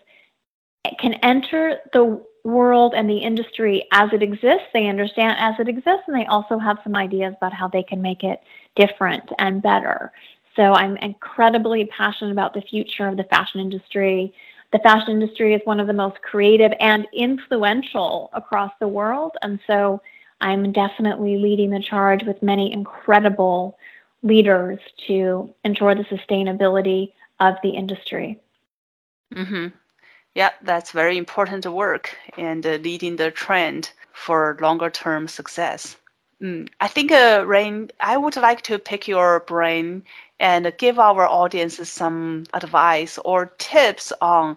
can 0.99 1.15
enter 1.23 1.79
the 1.93 2.23
world 2.45 2.95
and 2.97 3.09
the 3.09 3.19
industry 3.19 3.87
as 3.93 4.11
it 4.13 4.23
exists. 4.23 4.67
They 4.73 4.87
understand 4.87 5.37
as 5.39 5.55
it 5.61 5.69
exists, 5.69 6.05
and 6.07 6.17
they 6.17 6.27
also 6.27 6.59
have 6.59 6.79
some 6.83 6.97
ideas 6.97 7.35
about 7.37 7.53
how 7.53 7.69
they 7.69 7.83
can 7.83 8.01
make 8.01 8.25
it 8.25 8.41
different 8.77 9.31
and 9.39 9.63
better. 9.63 10.13
So 10.57 10.73
I'm 10.73 10.97
incredibly 10.97 11.85
passionate 11.87 12.33
about 12.33 12.55
the 12.55 12.63
future 12.63 13.07
of 13.07 13.17
the 13.17 13.25
fashion 13.25 13.61
industry 13.61 14.33
the 14.73 14.79
fashion 14.79 15.11
industry 15.11 15.55
is 15.55 15.61
one 15.65 15.81
of 15.81 15.87
the 15.87 15.93
most 15.93 16.23
creative 16.23 16.73
and 16.81 17.07
influential 17.13 18.31
across 18.33 18.73
the 18.81 18.89
world. 18.89 19.37
And 19.43 19.59
so 19.67 20.01
I'm 20.41 20.73
definitely 20.73 21.37
leading 21.39 21.71
the 21.71 21.81
charge 21.81 22.25
with 22.25 22.43
many 22.43 22.73
incredible 22.73 23.79
leaders 24.23 24.79
to 25.07 25.53
ensure 25.65 25.95
the 25.95 26.05
sustainability 26.05 27.13
of 27.41 27.57
the 27.63 27.71
industry. 27.71 28.39
Mm-hmm. 29.35 29.69
Yeah, 30.35 30.51
that's 30.63 30.93
very 30.93 31.19
important 31.19 31.67
work 31.67 32.17
and 32.39 32.65
uh, 32.65 32.79
leading 32.83 33.17
the 33.17 33.31
trend 33.31 33.91
for 34.13 34.57
longer 34.61 34.91
term 34.91 35.27
success. 35.27 35.97
Mm. 36.41 36.69
I 36.81 36.89
think, 36.89 37.13
uh, 37.13 37.45
Rayne, 37.47 37.91
I 38.01 38.17
would 38.17 38.37
like 38.37 38.63
to 38.63 38.79
pick 38.79 39.09
your 39.09 39.41
brain 39.41 40.05
and 40.41 40.73
give 40.79 40.99
our 40.99 41.29
audience 41.29 41.89
some 41.89 42.45
advice 42.55 43.19
or 43.25 43.47
tips 43.59 44.13
on 44.21 44.57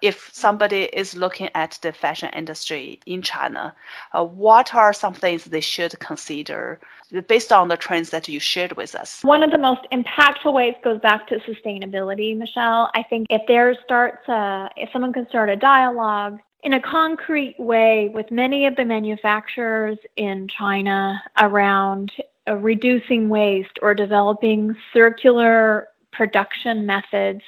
if 0.00 0.30
somebody 0.32 0.84
is 0.84 1.16
looking 1.16 1.50
at 1.54 1.78
the 1.82 1.92
fashion 1.92 2.30
industry 2.34 3.00
in 3.06 3.22
China, 3.22 3.74
uh, 4.12 4.24
what 4.24 4.74
are 4.74 4.92
some 4.92 5.14
things 5.14 5.44
they 5.44 5.60
should 5.60 5.98
consider 6.00 6.80
based 7.26 7.52
on 7.52 7.68
the 7.68 7.76
trends 7.76 8.10
that 8.10 8.28
you 8.28 8.40
shared 8.40 8.72
with 8.76 8.94
us? 8.94 9.22
One 9.22 9.42
of 9.42 9.50
the 9.50 9.58
most 9.58 9.86
impactful 9.92 10.52
ways 10.52 10.74
goes 10.82 11.00
back 11.00 11.26
to 11.28 11.38
sustainability, 11.40 12.36
Michelle. 12.36 12.90
I 12.94 13.02
think 13.02 13.26
if 13.30 13.42
there 13.46 13.74
starts, 13.84 14.26
a, 14.28 14.70
if 14.76 14.90
someone 14.92 15.12
can 15.12 15.28
start 15.28 15.50
a 15.50 15.56
dialogue 15.56 16.38
in 16.62 16.72
a 16.72 16.80
concrete 16.80 17.54
way 17.58 18.10
with 18.12 18.30
many 18.30 18.66
of 18.66 18.76
the 18.76 18.84
manufacturers 18.84 19.98
in 20.16 20.48
China 20.48 21.22
around 21.38 22.12
reducing 22.56 23.28
waste 23.28 23.78
or 23.82 23.94
developing 23.94 24.76
circular 24.92 25.88
production 26.12 26.86
methods, 26.86 27.42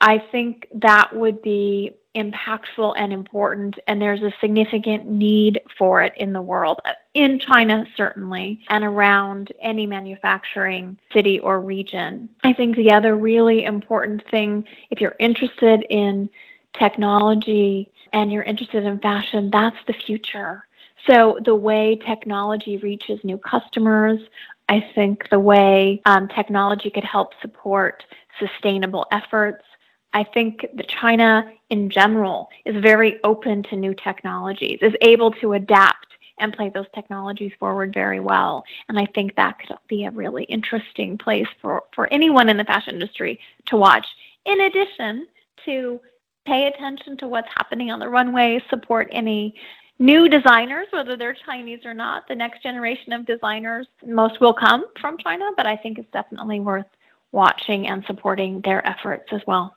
I 0.00 0.18
think 0.18 0.68
that 0.74 1.14
would 1.14 1.40
be 1.42 1.94
impactful 2.14 2.94
and 2.96 3.12
important, 3.12 3.76
and 3.88 4.00
there's 4.00 4.22
a 4.22 4.32
significant 4.40 5.08
need 5.08 5.60
for 5.76 6.00
it 6.00 6.12
in 6.16 6.32
the 6.32 6.40
world, 6.40 6.80
in 7.14 7.40
China 7.40 7.84
certainly, 7.96 8.60
and 8.68 8.84
around 8.84 9.52
any 9.60 9.84
manufacturing 9.84 10.96
city 11.12 11.40
or 11.40 11.60
region. 11.60 12.28
I 12.44 12.52
think 12.52 12.76
the 12.76 12.92
other 12.92 13.16
really 13.16 13.64
important 13.64 14.22
thing, 14.30 14.64
if 14.90 15.00
you're 15.00 15.16
interested 15.18 15.84
in 15.90 16.30
technology 16.78 17.90
and 18.12 18.30
you're 18.32 18.44
interested 18.44 18.84
in 18.84 19.00
fashion, 19.00 19.50
that's 19.50 19.76
the 19.86 19.92
future. 19.92 20.64
So 21.06 21.38
the 21.44 21.54
way 21.54 21.96
technology 22.06 22.78
reaches 22.78 23.20
new 23.24 23.38
customers, 23.38 24.20
I 24.68 24.84
think 24.94 25.28
the 25.30 25.38
way 25.38 26.00
um, 26.06 26.28
technology 26.28 26.90
could 26.90 27.04
help 27.04 27.32
support 27.42 28.04
sustainable 28.38 29.06
efforts. 29.12 29.64
I 30.14 30.24
think 30.24 30.66
that 30.74 30.88
China 30.88 31.50
in 31.70 31.90
general 31.90 32.48
is 32.64 32.80
very 32.82 33.22
open 33.24 33.62
to 33.64 33.76
new 33.76 33.94
technologies, 33.94 34.78
is 34.80 34.94
able 35.02 35.32
to 35.32 35.54
adapt 35.54 36.06
and 36.38 36.52
play 36.52 36.70
those 36.72 36.86
technologies 36.94 37.52
forward 37.58 37.92
very 37.92 38.20
well. 38.20 38.64
And 38.88 38.98
I 38.98 39.06
think 39.14 39.36
that 39.36 39.58
could 39.58 39.76
be 39.88 40.04
a 40.04 40.10
really 40.10 40.44
interesting 40.44 41.18
place 41.18 41.46
for, 41.60 41.84
for 41.94 42.12
anyone 42.12 42.48
in 42.48 42.56
the 42.56 42.64
fashion 42.64 42.94
industry 42.94 43.38
to 43.66 43.76
watch. 43.76 44.06
In 44.46 44.60
addition 44.62 45.26
to 45.64 46.00
pay 46.46 46.66
attention 46.66 47.16
to 47.18 47.28
what's 47.28 47.48
happening 47.54 47.90
on 47.90 47.98
the 47.98 48.08
runway, 48.08 48.60
support 48.68 49.08
any 49.12 49.54
new 49.98 50.28
designers, 50.28 50.86
whether 50.90 51.16
they're 51.16 51.36
Chinese 51.46 51.84
or 51.84 51.94
not. 51.94 52.26
The 52.28 52.34
next 52.34 52.62
generation 52.62 53.12
of 53.12 53.26
designers, 53.26 53.86
most 54.04 54.40
will 54.40 54.54
come 54.54 54.84
from 55.00 55.18
China, 55.18 55.50
but 55.56 55.66
I 55.66 55.76
think 55.76 55.98
it's 55.98 56.10
definitely 56.12 56.60
worth 56.60 56.86
watching 57.32 57.88
and 57.88 58.04
supporting 58.06 58.60
their 58.62 58.86
efforts 58.86 59.28
as 59.32 59.40
well. 59.46 59.76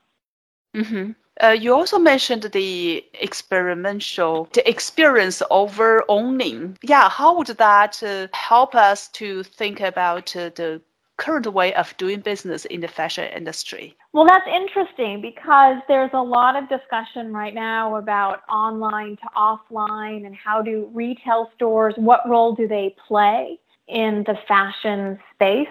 Mm-hmm. 0.76 1.12
Uh, 1.42 1.50
you 1.50 1.74
also 1.74 2.00
mentioned 2.00 2.44
the 2.44 3.04
experimental, 3.14 4.50
the 4.54 4.68
experience 4.68 5.44
over 5.52 6.04
owning. 6.10 6.78
Yeah, 6.82 7.10
how 7.10 7.38
would 7.38 7.48
that 7.48 8.02
uh, 8.02 8.28
help 8.34 8.74
us 8.74 9.08
to 9.10 9.44
think 9.44 9.80
about 9.82 10.36
uh, 10.36 10.50
the 10.56 10.82
current 11.18 11.48
way 11.48 11.74
of 11.74 11.96
doing 11.98 12.22
business 12.22 12.66
in 12.66 12.82
the 12.82 12.88
fashion 12.88 13.26
industry? 13.36 13.96
Well, 14.14 14.26
that's 14.26 14.48
interesting 14.48 15.22
because 15.22 15.78
there's 15.88 16.12
a 16.14 16.22
lot 16.22 16.56
of 16.56 16.70
discussion 16.70 17.34
right 17.34 17.54
now 17.54 17.96
about 17.96 18.42
online 18.50 19.18
to 19.18 19.30
offline 19.36 20.26
and 20.26 20.36
how 20.36 20.62
do 20.62 20.90
retail 20.94 21.52
stores, 21.56 21.94
what 21.98 22.28
role 22.30 22.54
do 22.54 22.68
they 22.68 22.96
play 23.08 23.60
in 23.88 24.24
the 24.26 24.38
fashion 24.48 25.20
space? 25.34 25.68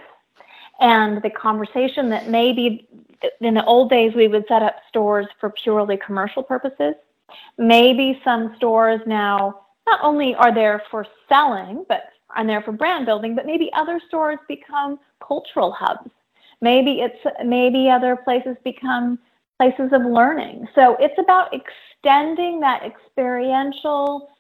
and 0.80 1.22
the 1.22 1.30
conversation 1.30 2.10
that 2.10 2.28
maybe 2.28 2.88
in 3.40 3.54
the 3.54 3.64
old 3.64 3.90
days 3.90 4.14
we 4.14 4.28
would 4.28 4.44
set 4.46 4.62
up 4.62 4.76
stores 4.88 5.26
for 5.40 5.50
purely 5.50 5.96
commercial 5.96 6.42
purposes. 6.42 6.94
Maybe 7.58 8.20
some 8.24 8.54
stores 8.56 9.00
now 9.06 9.62
not 9.86 10.00
only 10.02 10.34
are 10.34 10.54
there 10.54 10.82
for 10.90 11.06
selling, 11.28 11.84
but 11.88 12.08
are 12.36 12.46
there 12.46 12.62
for 12.62 12.72
brand 12.72 13.06
building, 13.06 13.34
but 13.34 13.46
maybe 13.46 13.70
other 13.74 14.00
stores 14.06 14.38
become 14.48 14.98
cultural 15.26 15.72
hubs. 15.72 16.10
Maybe 16.60 17.00
it's 17.00 17.18
maybe 17.44 17.90
other 17.90 18.16
places 18.16 18.56
become 18.64 19.18
places 19.58 19.90
of 19.92 20.02
learning. 20.02 20.68
So 20.74 20.96
it's 21.00 21.18
about 21.18 21.54
extending 21.54 22.60
that 22.60 22.82
experiential 22.82 24.30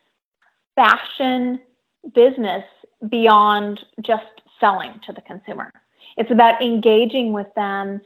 fashion 0.74 1.60
business 2.14 2.64
beyond 3.08 3.80
just 4.02 4.24
selling 4.60 5.00
to 5.06 5.12
the 5.12 5.22
consumer. 5.22 5.72
It's 6.16 6.30
about 6.30 6.62
engaging 6.62 7.32
with 7.32 7.48
them. 7.56 8.00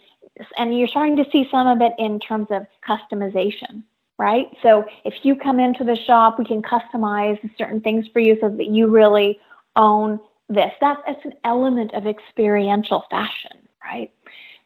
And 0.56 0.76
you're 0.76 0.88
starting 0.88 1.16
to 1.16 1.26
see 1.30 1.48
some 1.50 1.66
of 1.66 1.80
it 1.80 1.92
in 1.98 2.18
terms 2.18 2.48
of 2.50 2.66
customization, 2.88 3.82
right? 4.18 4.46
So 4.62 4.84
if 5.04 5.14
you 5.22 5.36
come 5.36 5.60
into 5.60 5.84
the 5.84 5.96
shop, 5.96 6.38
we 6.38 6.44
can 6.44 6.62
customize 6.62 7.38
certain 7.58 7.80
things 7.80 8.06
for 8.12 8.20
you 8.20 8.38
so 8.40 8.48
that 8.48 8.66
you 8.66 8.88
really 8.88 9.38
own 9.76 10.20
this. 10.48 10.72
That's, 10.80 11.00
that's 11.06 11.24
an 11.24 11.34
element 11.44 11.94
of 11.94 12.06
experiential 12.06 13.04
fashion, 13.10 13.68
right? 13.84 14.12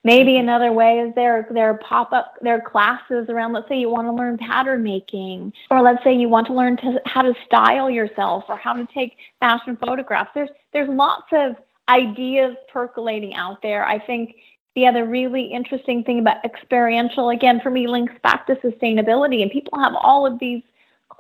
Maybe 0.04 0.32
mm-hmm. 0.32 0.48
another 0.48 0.72
way 0.72 0.98
is 1.00 1.14
there 1.14 1.48
there 1.50 1.74
pop 1.78 2.12
up 2.12 2.34
there 2.42 2.60
classes 2.60 3.26
around. 3.30 3.54
Let's 3.54 3.68
say 3.68 3.78
you 3.78 3.88
want 3.88 4.06
to 4.06 4.12
learn 4.12 4.36
pattern 4.36 4.82
making, 4.82 5.52
or 5.70 5.80
let's 5.80 6.04
say 6.04 6.14
you 6.14 6.28
want 6.28 6.46
to 6.48 6.54
learn 6.54 6.76
to, 6.78 7.00
how 7.06 7.22
to 7.22 7.34
style 7.46 7.90
yourself, 7.90 8.44
or 8.48 8.56
how 8.56 8.74
to 8.74 8.86
take 8.92 9.16
fashion 9.40 9.76
photographs. 9.76 10.30
There's 10.34 10.50
there's 10.74 10.90
lots 10.90 11.28
of 11.32 11.56
ideas 11.88 12.54
percolating 12.70 13.34
out 13.34 13.62
there. 13.62 13.86
I 13.86 13.98
think 13.98 14.36
the 14.74 14.86
other 14.86 15.06
really 15.06 15.44
interesting 15.44 16.04
thing 16.04 16.18
about 16.18 16.44
experiential, 16.44 17.30
again, 17.30 17.60
for 17.60 17.70
me, 17.70 17.86
links 17.86 18.14
back 18.22 18.46
to 18.48 18.56
sustainability. 18.56 19.40
And 19.40 19.50
people 19.50 19.78
have 19.78 19.94
all 19.94 20.26
of 20.26 20.38
these 20.38 20.62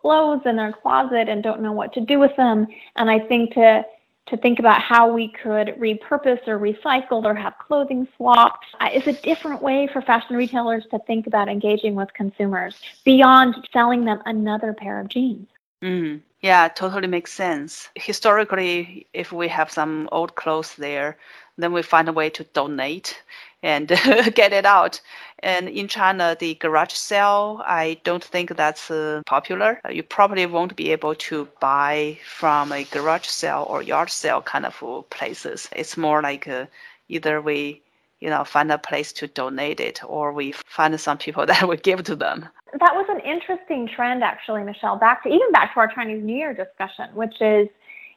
clothes 0.04 0.42
in 0.44 0.56
their 0.56 0.72
closet 0.72 1.30
and 1.30 1.42
don't 1.42 1.62
know 1.62 1.72
what 1.72 1.94
to 1.94 2.00
do 2.00 2.18
with 2.18 2.36
them. 2.36 2.66
And 2.96 3.10
I 3.10 3.18
think 3.18 3.54
to 3.54 3.84
to 4.26 4.36
think 4.38 4.58
about 4.58 4.80
how 4.80 5.12
we 5.12 5.28
could 5.28 5.68
repurpose 5.78 6.46
or 6.48 6.58
recycle 6.58 7.24
or 7.24 7.34
have 7.34 7.54
clothing 7.58 8.08
swaps 8.16 8.66
uh, 8.80 8.88
is 8.92 9.06
a 9.06 9.12
different 9.20 9.60
way 9.60 9.86
for 9.92 10.00
fashion 10.00 10.34
retailers 10.34 10.84
to 10.90 10.98
think 11.00 11.26
about 11.26 11.46
engaging 11.46 11.94
with 11.94 12.10
consumers 12.14 12.80
beyond 13.04 13.54
selling 13.70 14.06
them 14.06 14.22
another 14.24 14.72
pair 14.72 14.98
of 14.98 15.08
jeans. 15.08 15.46
Mm. 15.82 16.22
Yeah, 16.40 16.68
totally 16.68 17.06
makes 17.06 17.32
sense. 17.32 17.88
Historically, 17.96 19.06
if 19.12 19.30
we 19.32 19.48
have 19.48 19.70
some 19.70 20.08
old 20.10 20.34
clothes 20.36 20.74
there, 20.76 21.18
then 21.56 21.72
we 21.72 21.82
find 21.82 22.08
a 22.08 22.12
way 22.12 22.30
to 22.30 22.44
donate 22.44 23.22
and 23.62 23.88
get 24.34 24.52
it 24.52 24.66
out. 24.66 25.00
And 25.40 25.68
in 25.68 25.88
China, 25.88 26.36
the 26.38 26.54
garage 26.54 26.92
sale, 26.92 27.62
I 27.66 27.98
don't 28.04 28.24
think 28.24 28.56
that's 28.56 28.90
uh, 28.90 29.22
popular. 29.26 29.80
You 29.90 30.02
probably 30.02 30.46
won't 30.46 30.76
be 30.76 30.92
able 30.92 31.14
to 31.14 31.48
buy 31.60 32.18
from 32.24 32.72
a 32.72 32.84
garage 32.84 33.26
sale 33.26 33.66
or 33.68 33.82
yard 33.82 34.10
sale 34.10 34.42
kind 34.42 34.66
of 34.66 34.82
places. 35.10 35.68
It's 35.76 35.96
more 35.96 36.22
like 36.22 36.48
uh, 36.48 36.66
either 37.08 37.40
we 37.40 37.82
you 38.24 38.30
know, 38.30 38.42
find 38.42 38.72
a 38.72 38.78
place 38.78 39.12
to 39.12 39.26
donate 39.26 39.80
it, 39.80 40.00
or 40.02 40.32
we 40.32 40.52
find 40.52 40.98
some 40.98 41.18
people 41.18 41.44
that 41.50 41.68
would 41.68 41.82
give 41.82 42.02
to 42.04 42.16
them. 42.16 42.48
That 42.80 42.94
was 42.94 43.06
an 43.10 43.20
interesting 43.20 43.86
trend, 43.86 44.24
actually, 44.24 44.64
Michelle. 44.64 44.96
Back 44.96 45.22
to 45.24 45.28
even 45.28 45.52
back 45.52 45.74
to 45.74 45.80
our 45.80 45.88
Chinese 45.88 46.24
New 46.24 46.34
Year 46.34 46.54
discussion, 46.54 47.14
which 47.14 47.40
is, 47.40 47.68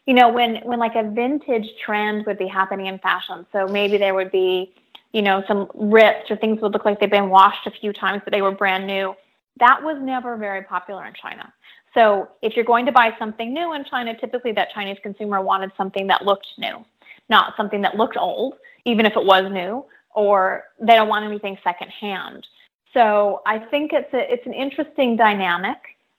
you 0.08 0.14
know, 0.14 0.30
when 0.30 0.56
when 0.64 0.80
like 0.80 0.96
a 0.96 1.04
vintage 1.04 1.68
trend 1.86 2.26
would 2.26 2.40
be 2.40 2.48
happening 2.48 2.88
in 2.88 2.98
fashion. 3.00 3.46
So 3.52 3.68
maybe 3.68 3.98
there 3.98 4.16
would 4.16 4.32
be, 4.32 4.74
you 5.12 5.22
know, 5.22 5.44
some 5.48 5.70
rips 5.76 6.32
or 6.32 6.38
things 6.38 6.62
would 6.62 6.72
look 6.72 6.86
like 6.86 7.00
they've 7.00 7.12
been 7.12 7.30
washed 7.30 7.68
a 7.68 7.72
few 7.72 7.94
times, 7.94 8.22
but 8.24 8.34
they 8.34 8.42
were 8.42 8.52
brand 8.52 8.88
new. 8.88 9.14
That 9.60 9.84
was 9.84 9.98
never 10.02 10.38
very 10.38 10.64
popular 10.64 11.06
in 11.06 11.14
China. 11.14 11.54
So 11.94 12.30
if 12.42 12.56
you're 12.56 12.66
going 12.66 12.86
to 12.86 12.92
buy 12.92 13.16
something 13.20 13.54
new 13.54 13.74
in 13.74 13.84
China, 13.84 14.18
typically 14.18 14.54
that 14.54 14.70
Chinese 14.74 14.98
consumer 15.04 15.42
wanted 15.42 15.72
something 15.76 16.08
that 16.08 16.24
looked 16.24 16.48
new, 16.58 16.86
not 17.30 17.56
something 17.58 17.82
that 17.82 17.96
looked 17.96 18.18
old, 18.18 18.56
even 18.86 19.06
if 19.06 19.14
it 19.16 19.26
was 19.26 19.52
new 19.52 19.86
or 20.16 20.64
they 20.80 20.96
don't 20.96 21.10
want 21.10 21.26
anything 21.26 21.58
secondhand. 21.64 22.48
So 22.94 23.42
I 23.46 23.60
think 23.60 23.92
it's 23.94 24.14
a, 24.14 24.32
it's 24.32 24.46
an 24.46 24.54
interesting 24.54 25.18
dynamic. 25.18 25.78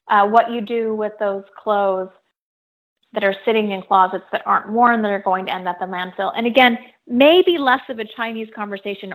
Uh, 0.08 0.26
what 0.26 0.50
you 0.50 0.60
do 0.60 0.94
with 0.94 1.12
those 1.18 1.44
clothes 1.56 2.10
that 3.12 3.24
are 3.24 3.34
sitting 3.44 3.70
in 3.70 3.82
closets 3.82 4.24
that 4.32 4.42
aren't 4.46 4.70
worn 4.70 5.02
that 5.02 5.10
are 5.10 5.22
going 5.22 5.46
to 5.46 5.54
end 5.54 5.66
up 5.66 5.80
in 5.80 5.88
landfill. 5.88 6.32
And 6.36 6.46
again, 6.46 6.78
maybe 7.06 7.58
less 7.58 7.80
of 7.88 7.98
a 7.98 8.04
Chinese 8.04 8.48
conversation 8.54 9.14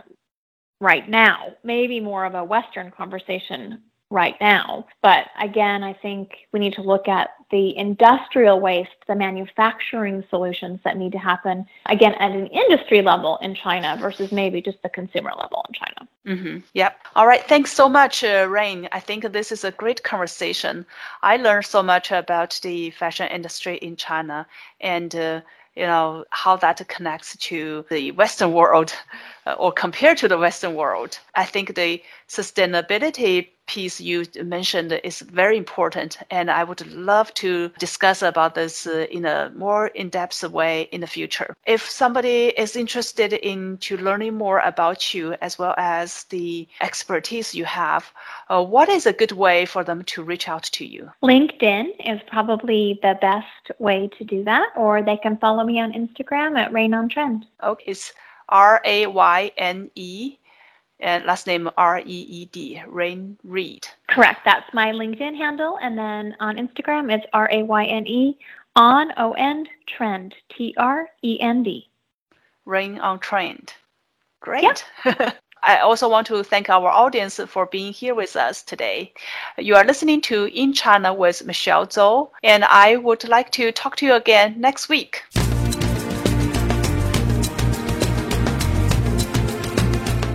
right 0.81 1.07
now, 1.07 1.53
maybe 1.63 1.99
more 1.99 2.25
of 2.25 2.35
a 2.35 2.43
Western 2.43 2.91
conversation 2.91 3.81
right 4.13 4.35
now. 4.39 4.85
But 5.01 5.25
again, 5.41 5.83
I 5.83 5.93
think 5.93 6.29
we 6.51 6.59
need 6.59 6.73
to 6.73 6.83
look 6.83 7.07
at 7.07 7.31
the 7.49 7.75
industrial 7.75 8.59
waste, 8.59 8.91
the 9.07 9.15
manufacturing 9.15 10.23
solutions 10.29 10.79
that 10.83 10.97
need 10.97 11.11
to 11.13 11.17
happen, 11.17 11.65
again, 11.87 12.13
at 12.19 12.31
an 12.31 12.45
industry 12.47 13.01
level 13.01 13.37
in 13.41 13.55
China 13.55 13.97
versus 13.99 14.31
maybe 14.31 14.61
just 14.61 14.81
the 14.83 14.89
consumer 14.89 15.31
level 15.35 15.65
in 15.67 15.73
China. 15.73 16.07
Mm-hmm. 16.27 16.59
Yep. 16.73 17.07
All 17.15 17.25
right. 17.25 17.43
Thanks 17.43 17.73
so 17.73 17.89
much, 17.89 18.23
uh, 18.23 18.47
Rayne. 18.49 18.87
I 18.91 18.99
think 18.99 19.23
this 19.31 19.51
is 19.51 19.63
a 19.63 19.71
great 19.71 20.03
conversation. 20.03 20.85
I 21.23 21.37
learned 21.37 21.65
so 21.65 21.81
much 21.81 22.11
about 22.11 22.59
the 22.61 22.91
fashion 22.91 23.27
industry 23.27 23.77
in 23.77 23.95
China 23.95 24.45
and 24.79 25.15
uh, 25.15 25.41
you 25.75 25.87
know 25.87 26.23
how 26.29 26.55
that 26.57 26.87
connects 26.87 27.35
to 27.37 27.83
the 27.89 28.11
western 28.11 28.53
world 28.53 28.93
or 29.57 29.71
compared 29.71 30.17
to 30.17 30.27
the 30.27 30.37
western 30.37 30.75
world 30.75 31.19
i 31.35 31.45
think 31.45 31.75
the 31.75 32.01
sustainability 32.27 33.47
piece 33.65 34.01
you 34.01 34.25
mentioned 34.43 34.91
is 35.03 35.21
very 35.21 35.57
important 35.57 36.17
and 36.29 36.51
i 36.51 36.63
would 36.63 36.85
love 36.93 37.33
to 37.33 37.69
discuss 37.79 38.21
about 38.21 38.55
this 38.55 38.85
uh, 38.85 39.05
in 39.09 39.25
a 39.25 39.51
more 39.55 39.87
in-depth 39.87 40.43
way 40.43 40.89
in 40.91 41.01
the 41.01 41.07
future. 41.07 41.55
If 41.65 41.89
somebody 41.89 42.47
is 42.57 42.75
interested 42.75 43.33
in 43.33 43.77
to 43.79 43.97
learning 43.97 44.33
more 44.35 44.59
about 44.59 45.13
you 45.13 45.35
as 45.41 45.57
well 45.57 45.75
as 45.77 46.25
the 46.25 46.67
expertise 46.81 47.55
you 47.55 47.65
have 47.65 48.11
uh, 48.49 48.63
what 48.63 48.89
is 48.89 49.05
a 49.05 49.13
good 49.13 49.31
way 49.31 49.65
for 49.65 49.83
them 49.83 50.03
to 50.03 50.23
reach 50.23 50.49
out 50.49 50.63
to 50.63 50.85
you? 50.85 51.09
Linkedin 51.23 51.85
is 52.05 52.19
probably 52.27 52.99
the 53.01 53.17
best 53.21 53.71
way 53.79 54.09
to 54.17 54.23
do 54.23 54.43
that 54.43 54.67
or 54.75 55.01
they 55.01 55.17
can 55.17 55.37
follow 55.37 55.63
me 55.63 55.79
on 55.79 55.93
instagram 55.93 56.57
at 56.57 56.71
rayne 56.73 56.93
on 56.93 57.07
trend 57.09 57.45
okay 57.63 57.83
it's 57.87 58.13
r-a-y-n-e 58.53 60.37
and 60.99 61.25
last 61.25 61.47
name 61.47 61.69
R 61.77 61.99
E 61.99 62.03
E 62.05 62.45
D, 62.45 62.81
Rayne 62.87 63.37
Reed. 63.43 63.87
Correct. 64.07 64.41
That's 64.45 64.73
my 64.73 64.91
LinkedIn 64.91 65.35
handle. 65.35 65.77
And 65.81 65.97
then 65.97 66.35
on 66.39 66.55
Instagram, 66.55 67.13
it's 67.13 67.25
R 67.33 67.49
A 67.51 67.63
Y 67.63 67.85
N 67.85 68.07
E 68.07 68.37
on 68.75 69.11
O 69.17 69.33
N 69.33 69.67
Trend, 69.87 70.35
T 70.55 70.73
R 70.77 71.09
E 71.23 71.39
N 71.41 71.63
D. 71.63 71.89
Rayne 72.65 72.99
on 72.99 73.19
Trend. 73.19 73.73
Great. 74.39 74.85
Yep. 75.03 75.37
I 75.65 75.77
also 75.79 76.09
want 76.09 76.27
to 76.27 76.43
thank 76.43 76.69
our 76.69 76.89
audience 76.89 77.39
for 77.47 77.65
being 77.65 77.93
here 77.93 78.13
with 78.13 78.35
us 78.35 78.63
today. 78.63 79.13
You 79.57 79.75
are 79.75 79.85
listening 79.85 80.19
to 80.23 80.45
In 80.53 80.73
China 80.73 81.13
with 81.13 81.45
Michelle 81.45 81.87
Zhou, 81.87 82.29
and 82.43 82.65
I 82.65 82.97
would 82.97 83.27
like 83.29 83.49
to 83.51 83.71
talk 83.71 83.95
to 83.97 84.05
you 84.05 84.13
again 84.13 84.55
next 84.59 84.89
week. 84.89 85.23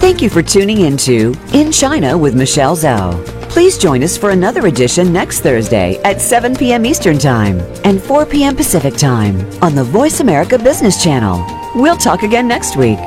Thank 0.09 0.23
you 0.23 0.31
for 0.31 0.43
tuning 0.43 0.81
in 0.81 0.97
to 0.97 1.35
In 1.53 1.71
China 1.71 2.17
with 2.17 2.35
Michelle 2.35 2.75
Zhou. 2.75 3.23
Please 3.51 3.77
join 3.77 4.03
us 4.03 4.17
for 4.17 4.31
another 4.31 4.67
edition 4.67 5.13
next 5.13 5.41
Thursday 5.41 6.01
at 6.03 6.23
7 6.23 6.57
p.m. 6.57 6.87
Eastern 6.87 7.19
Time 7.19 7.61
and 7.85 8.03
4 8.03 8.25
p.m. 8.25 8.57
Pacific 8.57 8.97
Time 8.97 9.39
on 9.61 9.75
the 9.75 9.85
Voice 9.85 10.21
America 10.21 10.59
Business 10.59 11.05
Channel. 11.05 11.45
We'll 11.75 11.99
talk 11.99 12.23
again 12.23 12.49
next 12.49 12.75
week. 12.75 12.99